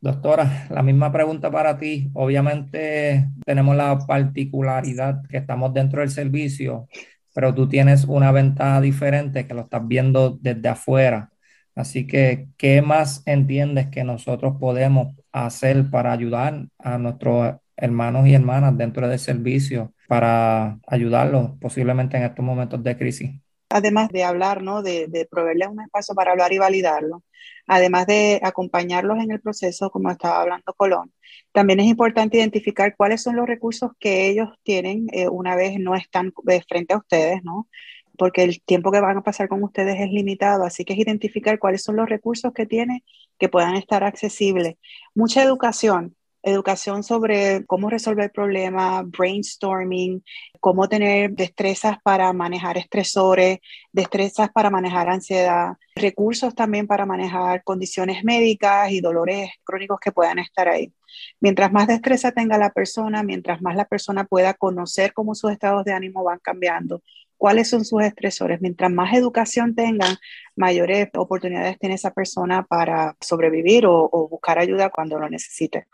Doctora, 0.00 0.66
la 0.68 0.82
misma 0.82 1.12
pregunta 1.12 1.48
para 1.48 1.78
ti. 1.78 2.10
Obviamente 2.12 3.28
tenemos 3.46 3.76
la 3.76 3.96
particularidad 4.04 5.22
que 5.28 5.36
estamos 5.36 5.72
dentro 5.74 6.00
del 6.00 6.10
servicio, 6.10 6.88
pero 7.32 7.54
tú 7.54 7.68
tienes 7.68 8.02
una 8.06 8.32
ventaja 8.32 8.80
diferente 8.80 9.46
que 9.46 9.54
lo 9.54 9.60
estás 9.60 9.86
viendo 9.86 10.38
desde 10.40 10.68
afuera. 10.68 11.30
Así 11.76 12.04
que, 12.08 12.48
¿qué 12.56 12.82
más 12.82 13.22
entiendes 13.26 13.90
que 13.90 14.02
nosotros 14.02 14.56
podemos 14.58 15.14
hacer 15.30 15.88
para 15.88 16.10
ayudar 16.10 16.66
a 16.80 16.98
nuestros 16.98 17.54
hermanos 17.76 18.26
y 18.26 18.34
hermanas 18.34 18.76
dentro 18.76 19.06
del 19.06 19.20
servicio 19.20 19.94
para 20.08 20.80
ayudarlos 20.88 21.52
posiblemente 21.60 22.16
en 22.16 22.24
estos 22.24 22.44
momentos 22.44 22.82
de 22.82 22.96
crisis? 22.96 23.43
Además 23.74 24.08
de 24.10 24.22
hablar, 24.22 24.62
¿no? 24.62 24.82
De, 24.82 25.08
de, 25.08 25.26
proveerles 25.26 25.68
un 25.68 25.80
espacio 25.80 26.14
para 26.14 26.30
hablar 26.30 26.52
y 26.52 26.58
validarlo, 26.58 27.24
además 27.66 28.06
de 28.06 28.40
acompañarlos 28.44 29.18
en 29.18 29.32
el 29.32 29.40
proceso, 29.40 29.90
como 29.90 30.10
estaba 30.10 30.40
hablando 30.40 30.72
Colón, 30.74 31.12
también 31.52 31.80
es 31.80 31.86
importante 31.86 32.36
identificar 32.38 32.94
cuáles 32.96 33.22
son 33.22 33.34
los 33.36 33.48
recursos 33.48 33.90
que 33.98 34.28
ellos 34.28 34.48
tienen 34.62 35.08
eh, 35.12 35.28
una 35.28 35.56
vez 35.56 35.80
no 35.80 35.96
están 35.96 36.32
frente 36.68 36.94
a 36.94 36.98
ustedes, 36.98 37.42
¿no? 37.42 37.68
Porque 38.16 38.44
el 38.44 38.62
tiempo 38.62 38.92
que 38.92 39.00
van 39.00 39.16
a 39.18 39.22
pasar 39.24 39.48
con 39.48 39.62
ustedes 39.64 40.00
es 40.00 40.10
limitado, 40.10 40.64
así 40.64 40.84
que 40.84 40.92
es 40.92 41.00
identificar 41.00 41.58
cuáles 41.58 41.82
son 41.82 41.96
los 41.96 42.08
recursos 42.08 42.52
que 42.52 42.66
tienen 42.66 43.02
que 43.38 43.48
puedan 43.48 43.74
estar 43.74 44.04
accesibles. 44.04 44.76
Mucha 45.14 45.42
educación, 45.42 46.14
educación 46.44 47.02
sobre 47.02 47.64
cómo 47.66 47.90
resolver 47.90 48.30
problemas, 48.30 49.04
brainstorming, 49.10 50.22
cómo 50.60 50.88
tener 50.88 51.32
destrezas 51.32 51.96
para 52.02 52.32
manejar 52.32 52.78
estresores, 52.78 53.58
destrezas 53.92 54.50
para 54.50 54.70
manejar 54.70 55.08
ansiedad, 55.08 55.74
recursos 55.96 56.54
también 56.54 56.86
para 56.86 57.06
manejar 57.06 57.64
condiciones 57.64 58.24
médicas 58.24 58.90
y 58.90 59.00
dolores 59.00 59.50
crónicos 59.64 59.98
que 60.00 60.12
puedan 60.12 60.38
estar 60.38 60.68
ahí. 60.68 60.92
Mientras 61.40 61.72
más 61.72 61.86
destreza 61.86 62.32
tenga 62.32 62.58
la 62.58 62.70
persona, 62.70 63.22
mientras 63.22 63.62
más 63.62 63.76
la 63.76 63.84
persona 63.84 64.24
pueda 64.24 64.54
conocer 64.54 65.12
cómo 65.12 65.34
sus 65.34 65.52
estados 65.52 65.84
de 65.84 65.92
ánimo 65.92 66.24
van 66.24 66.40
cambiando, 66.42 67.02
cuáles 67.36 67.68
son 67.68 67.84
sus 67.84 68.02
estresores. 68.02 68.60
Mientras 68.60 68.90
más 68.90 69.14
educación 69.14 69.74
tengan, 69.74 70.16
mayores 70.56 71.08
oportunidades 71.16 71.78
tiene 71.78 71.96
esa 71.96 72.12
persona 72.12 72.64
para 72.64 73.16
sobrevivir 73.20 73.86
o, 73.86 74.28
buscar 74.28 74.58
ayuda 74.58 74.90
cuando 74.90 75.18
lo 75.18 75.28
necesite. 75.28 75.86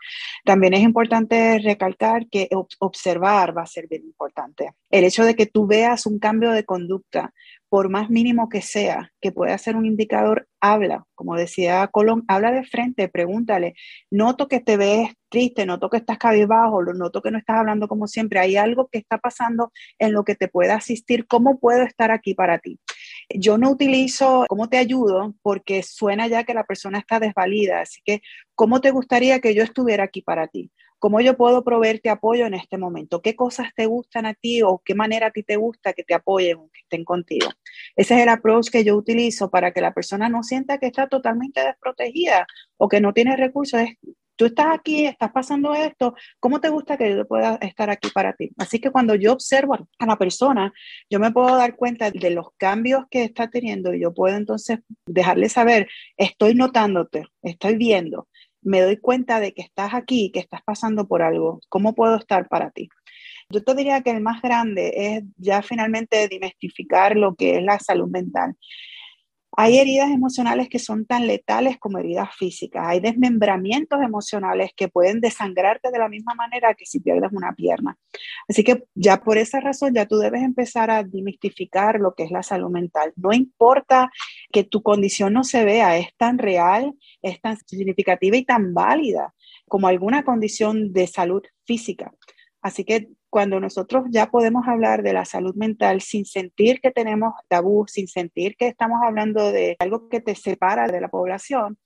También 0.45 0.73
es 0.73 0.81
importante 0.81 1.59
recalcar 1.59 2.27
que 2.27 2.49
observar 2.79 3.57
va 3.57 3.63
a 3.63 3.67
ser 3.67 3.87
bien 3.87 4.03
importante. 4.03 4.71
El 4.89 5.03
hecho 5.03 5.25
de 5.25 5.35
que 5.35 5.45
tú 5.45 5.67
veas 5.67 6.05
un 6.05 6.19
cambio 6.19 6.51
de 6.51 6.65
conducta 6.65 7.33
por 7.71 7.87
más 7.89 8.09
mínimo 8.09 8.49
que 8.49 8.61
sea, 8.61 9.13
que 9.21 9.31
pueda 9.31 9.57
ser 9.57 9.77
un 9.77 9.85
indicador, 9.85 10.49
habla. 10.59 11.05
Como 11.15 11.37
decía 11.37 11.87
Colón, 11.87 12.25
habla 12.27 12.51
de 12.51 12.65
frente, 12.65 13.07
pregúntale. 13.07 13.75
Noto 14.09 14.49
que 14.49 14.59
te 14.59 14.75
ves 14.75 15.13
triste, 15.29 15.65
noto 15.65 15.89
que 15.89 15.95
estás 15.95 16.17
cabizbajo, 16.17 16.83
noto 16.83 17.21
que 17.21 17.31
no 17.31 17.37
estás 17.37 17.59
hablando 17.59 17.87
como 17.87 18.07
siempre. 18.07 18.39
Hay 18.39 18.57
algo 18.57 18.89
que 18.91 18.97
está 18.97 19.19
pasando 19.19 19.71
en 19.99 20.11
lo 20.11 20.25
que 20.25 20.35
te 20.35 20.49
pueda 20.49 20.75
asistir. 20.75 21.25
¿Cómo 21.27 21.59
puedo 21.59 21.83
estar 21.83 22.11
aquí 22.11 22.33
para 22.33 22.59
ti? 22.59 22.77
Yo 23.35 23.57
no 23.57 23.71
utilizo 23.71 24.45
cómo 24.47 24.69
te 24.69 24.77
ayudo 24.77 25.33
porque 25.41 25.83
suena 25.83 26.27
ya 26.27 26.43
que 26.43 26.53
la 26.53 26.63
persona 26.63 26.99
está 26.99 27.19
desvalida. 27.19 27.81
Así 27.81 28.01
que, 28.03 28.21
¿cómo 28.55 28.81
te 28.81 28.91
gustaría 28.91 29.39
que 29.39 29.53
yo 29.53 29.63
estuviera 29.63 30.03
aquí 30.03 30.21
para 30.21 30.47
ti? 30.47 30.71
¿Cómo 31.01 31.19
yo 31.19 31.35
puedo 31.35 31.63
proveerte 31.63 32.09
apoyo 32.09 32.45
en 32.45 32.53
este 32.53 32.77
momento? 32.77 33.23
¿Qué 33.23 33.35
cosas 33.35 33.69
te 33.75 33.87
gustan 33.87 34.27
a 34.27 34.35
ti 34.35 34.61
o 34.61 34.83
qué 34.85 34.93
manera 34.93 35.27
a 35.27 35.31
ti 35.31 35.41
te 35.41 35.55
gusta 35.55 35.93
que 35.93 36.03
te 36.03 36.13
apoyen 36.13 36.57
o 36.57 36.69
que 36.71 36.81
estén 36.81 37.03
contigo? 37.03 37.47
Ese 37.95 38.13
es 38.13 38.21
el 38.21 38.29
approach 38.29 38.69
que 38.69 38.83
yo 38.83 38.95
utilizo 38.95 39.49
para 39.49 39.71
que 39.71 39.81
la 39.81 39.95
persona 39.95 40.29
no 40.29 40.43
sienta 40.43 40.77
que 40.77 40.85
está 40.85 41.07
totalmente 41.07 41.59
desprotegida 41.65 42.45
o 42.77 42.87
que 42.87 43.01
no 43.01 43.13
tiene 43.13 43.35
recursos. 43.35 43.81
Tú 44.35 44.45
estás 44.45 44.67
aquí, 44.73 45.05
estás 45.05 45.31
pasando 45.31 45.73
esto, 45.73 46.15
¿cómo 46.39 46.59
te 46.59 46.69
gusta 46.69 46.97
que 46.97 47.15
yo 47.15 47.27
pueda 47.27 47.55
estar 47.61 47.89
aquí 47.89 48.09
para 48.13 48.33
ti? 48.33 48.51
Así 48.57 48.79
que 48.79 48.91
cuando 48.91 49.15
yo 49.15 49.33
observo 49.33 49.75
a 49.99 50.05
la 50.05 50.17
persona, 50.17 50.73
yo 51.09 51.19
me 51.19 51.31
puedo 51.31 51.55
dar 51.55 51.75
cuenta 51.75 52.11
de 52.11 52.29
los 52.31 52.47
cambios 52.57 53.05
que 53.09 53.23
está 53.23 53.49
teniendo 53.49 53.93
y 53.93 54.01
yo 54.01 54.13
puedo 54.13 54.35
entonces 54.35 54.79
dejarle 55.05 55.49
saber, 55.49 55.87
estoy 56.17 56.55
notándote, 56.55 57.25
estoy 57.41 57.75
viendo 57.75 58.27
me 58.63 58.81
doy 58.81 58.97
cuenta 58.97 59.39
de 59.39 59.53
que 59.53 59.61
estás 59.61 59.93
aquí, 59.93 60.31
que 60.31 60.39
estás 60.39 60.61
pasando 60.63 61.07
por 61.07 61.21
algo, 61.21 61.61
¿cómo 61.69 61.95
puedo 61.95 62.15
estar 62.15 62.47
para 62.47 62.71
ti? 62.71 62.89
Yo 63.49 63.63
te 63.63 63.75
diría 63.75 64.01
que 64.01 64.11
el 64.11 64.21
más 64.21 64.41
grande 64.41 64.93
es 64.95 65.23
ya 65.37 65.61
finalmente 65.61 66.27
demestificar 66.27 67.17
lo 67.17 67.35
que 67.35 67.57
es 67.57 67.63
la 67.63 67.79
salud 67.79 68.07
mental. 68.09 68.55
Hay 69.57 69.77
heridas 69.79 70.09
emocionales 70.11 70.69
que 70.69 70.79
son 70.79 71.05
tan 71.05 71.27
letales 71.27 71.77
como 71.77 71.97
heridas 71.97 72.29
físicas. 72.35 72.83
Hay 72.87 72.99
desmembramientos 73.01 74.01
emocionales 74.01 74.71
que 74.75 74.87
pueden 74.87 75.19
desangrarte 75.19 75.91
de 75.91 75.99
la 75.99 76.07
misma 76.07 76.33
manera 76.35 76.73
que 76.73 76.85
si 76.85 77.01
pierdes 77.01 77.31
una 77.33 77.53
pierna. 77.53 77.97
Así 78.47 78.63
que 78.63 78.85
ya 78.95 79.21
por 79.21 79.37
esa 79.37 79.59
razón 79.59 79.93
ya 79.93 80.05
tú 80.05 80.17
debes 80.17 80.41
empezar 80.41 80.89
a 80.89 81.03
demistificar 81.03 81.99
lo 81.99 82.13
que 82.13 82.23
es 82.23 82.31
la 82.31 82.43
salud 82.43 82.69
mental. 82.69 83.11
No 83.15 83.33
importa 83.33 84.09
que 84.51 84.63
tu 84.63 84.81
condición 84.81 85.33
no 85.33 85.43
se 85.43 85.65
vea, 85.65 85.97
es 85.97 86.15
tan 86.17 86.37
real, 86.37 86.93
es 87.21 87.41
tan 87.41 87.57
significativa 87.65 88.37
y 88.37 88.45
tan 88.45 88.73
válida 88.73 89.33
como 89.67 89.87
alguna 89.87 90.23
condición 90.23 90.93
de 90.93 91.07
salud 91.07 91.43
física. 91.65 92.13
Así 92.61 92.83
que 92.83 93.09
cuando 93.31 93.61
nosotros 93.61 94.03
ya 94.09 94.29
podemos 94.29 94.67
hablar 94.67 95.03
de 95.03 95.13
la 95.13 95.23
salud 95.23 95.55
mental 95.55 96.01
sin 96.01 96.25
sentir 96.25 96.81
que 96.81 96.91
tenemos 96.91 97.33
tabú, 97.47 97.85
sin 97.87 98.09
sentir 98.09 98.57
que 98.57 98.67
estamos 98.67 98.99
hablando 99.01 99.53
de 99.53 99.77
algo 99.79 100.09
que 100.09 100.19
te 100.19 100.35
separa 100.35 100.87
de 100.87 100.99
la 100.99 101.07
población, 101.07 101.77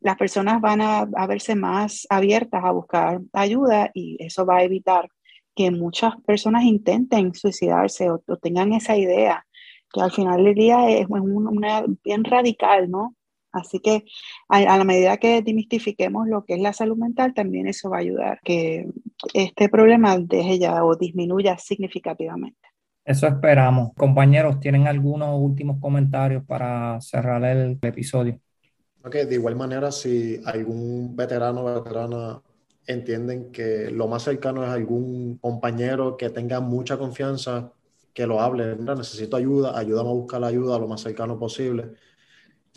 las 0.00 0.16
personas 0.16 0.60
van 0.60 0.80
a, 0.80 1.04
verse 1.28 1.54
más 1.54 2.04
abiertas 2.10 2.64
a 2.64 2.72
buscar 2.72 3.20
ayuda 3.32 3.92
y 3.94 4.16
eso 4.18 4.44
va 4.44 4.58
a 4.58 4.64
evitar 4.64 5.08
que 5.54 5.70
muchas 5.70 6.14
personas 6.26 6.64
intenten 6.64 7.32
suicidarse 7.32 8.10
o, 8.10 8.18
tengan 8.42 8.72
esa 8.72 8.96
idea, 8.96 9.46
que 9.92 10.00
al 10.00 10.10
final 10.10 10.42
del 10.42 10.54
día 10.54 10.90
es 10.90 11.06
una 11.08 11.84
bien 12.02 12.24
radical, 12.24 12.90
¿no? 12.90 13.14
Así 13.52 13.80
que 13.80 14.04
a, 14.48 14.60
la 14.60 14.84
medida 14.84 15.16
que 15.16 15.42
demistifiquemos 15.42 16.28
lo 16.28 16.44
que 16.44 16.54
es 16.54 16.60
la 16.60 16.72
salud 16.72 16.96
mental, 16.96 17.34
también 17.34 17.66
eso 17.66 17.90
va 17.90 17.98
a 17.98 18.00
ayudar 18.00 18.40
que 18.44 18.88
este 19.34 19.68
problema 19.68 20.18
deje 20.18 20.58
ya 20.58 20.84
o 20.84 20.96
disminuya 20.96 21.56
significativamente. 21.58 22.58
Eso 23.04 23.26
esperamos. 23.26 23.94
Compañeros, 23.96 24.60
¿tienen 24.60 24.86
algunos 24.86 25.40
últimos 25.40 25.80
comentarios 25.80 26.44
para 26.44 27.00
cerrar 27.00 27.42
el 27.44 27.78
episodio? 27.80 28.38
Ok, 29.02 29.14
de 29.14 29.34
igual 29.34 29.56
manera, 29.56 29.90
si 29.90 30.40
algún 30.44 31.16
veterano 31.16 31.64
o 31.64 31.82
veterana 31.82 32.42
entienden 32.86 33.50
que 33.50 33.90
lo 33.90 34.08
más 34.08 34.24
cercano 34.24 34.62
es 34.62 34.70
algún 34.70 35.38
compañero 35.38 36.16
que 36.18 36.28
tenga 36.28 36.60
mucha 36.60 36.98
confianza, 36.98 37.72
que 38.12 38.26
lo 38.26 38.40
hable, 38.40 38.76
necesito 38.76 39.36
ayuda, 39.36 39.78
ayúdame 39.78 40.10
a 40.10 40.12
buscar 40.12 40.40
la 40.40 40.48
ayuda 40.48 40.78
lo 40.78 40.88
más 40.88 41.00
cercano 41.00 41.38
posible 41.38 41.92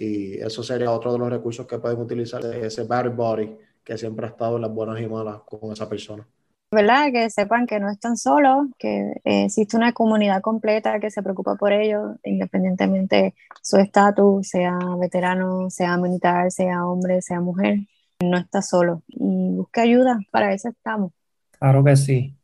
y 0.02 0.34
eso 0.34 0.64
sería 0.64 0.92
otro 0.92 1.14
de 1.14 1.20
los 1.20 1.30
recursos 1.30 1.68
que 1.68 1.78
pueden 1.78 2.00
utilizar, 2.00 2.44
ese 2.44 2.86
battery 2.86 3.14
body 3.14 3.58
que 3.84 3.98
siempre 3.98 4.26
ha 4.26 4.30
estado 4.30 4.56
en 4.56 4.64
las 4.64 4.72
buenas 4.72 5.00
y 5.00 5.06
malas 5.06 5.42
con 5.46 5.72
esa 5.72 5.88
persona. 5.88 6.28
¿Verdad? 6.74 7.12
Que 7.12 7.30
sepan 7.30 7.68
que 7.68 7.80
no 7.80 7.92
están 7.92 8.18
solos, 8.18 8.68
que 8.80 9.14
existe 9.24 9.78
una 9.78 9.92
comunidad 9.92 10.42
completa 10.42 11.00
que 11.00 11.12
se 11.12 11.22
preocupa 11.22 11.56
por 11.56 11.72
ellos, 11.72 12.16
independientemente 12.24 13.36
su 13.62 13.78
estatus, 13.78 14.48
sea 14.48 14.80
veterano, 15.00 15.70
sea 15.70 15.98
militar, 15.98 16.50
sea 16.50 16.86
hombre, 16.86 17.22
sea 17.22 17.40
mujer. 17.40 17.80
No 18.22 18.38
está 18.38 18.62
solo 18.62 19.04
y 19.08 19.52
busque 19.52 19.82
ayuda, 19.82 20.20
para 20.32 20.54
eso 20.54 20.70
estamos. 20.70 21.12
Claro 21.60 21.84
que 21.84 21.96
sí. 21.96 22.36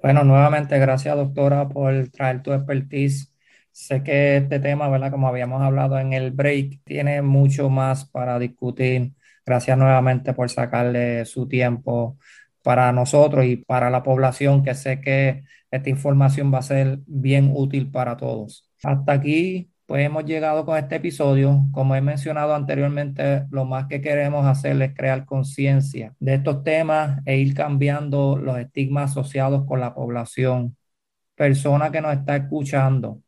Bueno, 0.00 0.22
nuevamente 0.24 0.78
gracias 0.78 1.16
doctora 1.16 1.68
por 1.68 2.08
traer 2.08 2.42
tu 2.42 2.52
expertise 2.52 3.27
Sé 3.78 4.02
que 4.02 4.38
este 4.38 4.58
tema, 4.58 4.88
¿verdad? 4.88 5.12
Como 5.12 5.28
habíamos 5.28 5.62
hablado 5.62 5.98
en 6.00 6.12
el 6.12 6.32
break, 6.32 6.80
tiene 6.84 7.22
mucho 7.22 7.70
más 7.70 8.04
para 8.04 8.38
discutir. 8.40 9.12
Gracias 9.46 9.78
nuevamente 9.78 10.34
por 10.34 10.50
sacarle 10.50 11.24
su 11.26 11.46
tiempo 11.46 12.18
para 12.64 12.90
nosotros 12.92 13.44
y 13.46 13.56
para 13.56 13.88
la 13.88 14.02
población, 14.02 14.64
que 14.64 14.74
sé 14.74 15.00
que 15.00 15.44
esta 15.70 15.90
información 15.90 16.52
va 16.52 16.58
a 16.58 16.62
ser 16.62 16.98
bien 17.06 17.52
útil 17.54 17.88
para 17.90 18.16
todos. 18.16 18.68
Hasta 18.82 19.12
aquí, 19.12 19.70
pues 19.86 20.04
hemos 20.04 20.24
llegado 20.24 20.64
con 20.66 20.76
este 20.76 20.96
episodio. 20.96 21.64
Como 21.72 21.94
he 21.94 22.00
mencionado 22.00 22.56
anteriormente, 22.56 23.46
lo 23.50 23.64
más 23.64 23.86
que 23.86 24.00
queremos 24.00 24.44
hacer 24.46 24.82
es 24.82 24.92
crear 24.94 25.24
conciencia 25.24 26.14
de 26.18 26.34
estos 26.34 26.64
temas 26.64 27.20
e 27.26 27.38
ir 27.38 27.54
cambiando 27.54 28.36
los 28.36 28.58
estigmas 28.58 29.12
asociados 29.12 29.64
con 29.66 29.78
la 29.80 29.94
población. 29.94 30.76
Persona 31.36 31.92
que 31.92 32.00
nos 32.00 32.14
está 32.14 32.36
escuchando, 32.36 33.22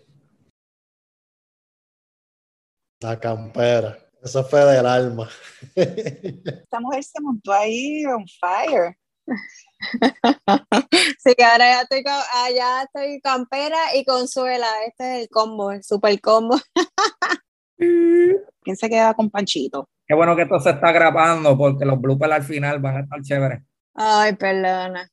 La 3.03 3.21
campera. 3.21 3.99
Eso 4.23 4.43
fue 4.43 4.65
del 4.65 4.87
alma. 4.87 5.29
Esta 5.75 6.81
mujer 6.81 7.05
se 7.05 7.21
montó 7.21 7.53
ahí 7.53 8.07
on 8.07 8.25
fire. 8.27 8.97
sí, 11.19 11.35
que 11.37 11.45
ahora 11.45 11.65
ya 11.67 11.81
estoy, 11.83 12.05
allá 12.35 12.83
estoy 12.83 13.21
campera 13.21 13.95
y 13.95 14.05
consuela. 14.05 14.67
Este 14.87 15.17
es 15.17 15.23
el 15.23 15.29
combo, 15.29 15.73
el 15.73 15.83
super 15.83 16.21
combo. 16.21 16.57
¿Quién 17.79 18.77
se 18.77 18.89
queda 18.89 19.15
con 19.15 19.31
Panchito? 19.31 19.89
Qué 20.07 20.15
bueno 20.15 20.37
que 20.37 20.43
esto 20.43 20.59
se 20.61 20.71
está 20.71 20.93
grabando 20.93 21.57
porque 21.57 21.85
los 21.85 22.01
bloopers 22.01 22.33
al 22.33 22.43
final 22.43 22.81
van 22.81 22.97
a 22.97 23.01
estar 23.01 23.23
chéveres. 23.23 23.63
Ay, 23.95 24.35
perdona. 24.35 25.09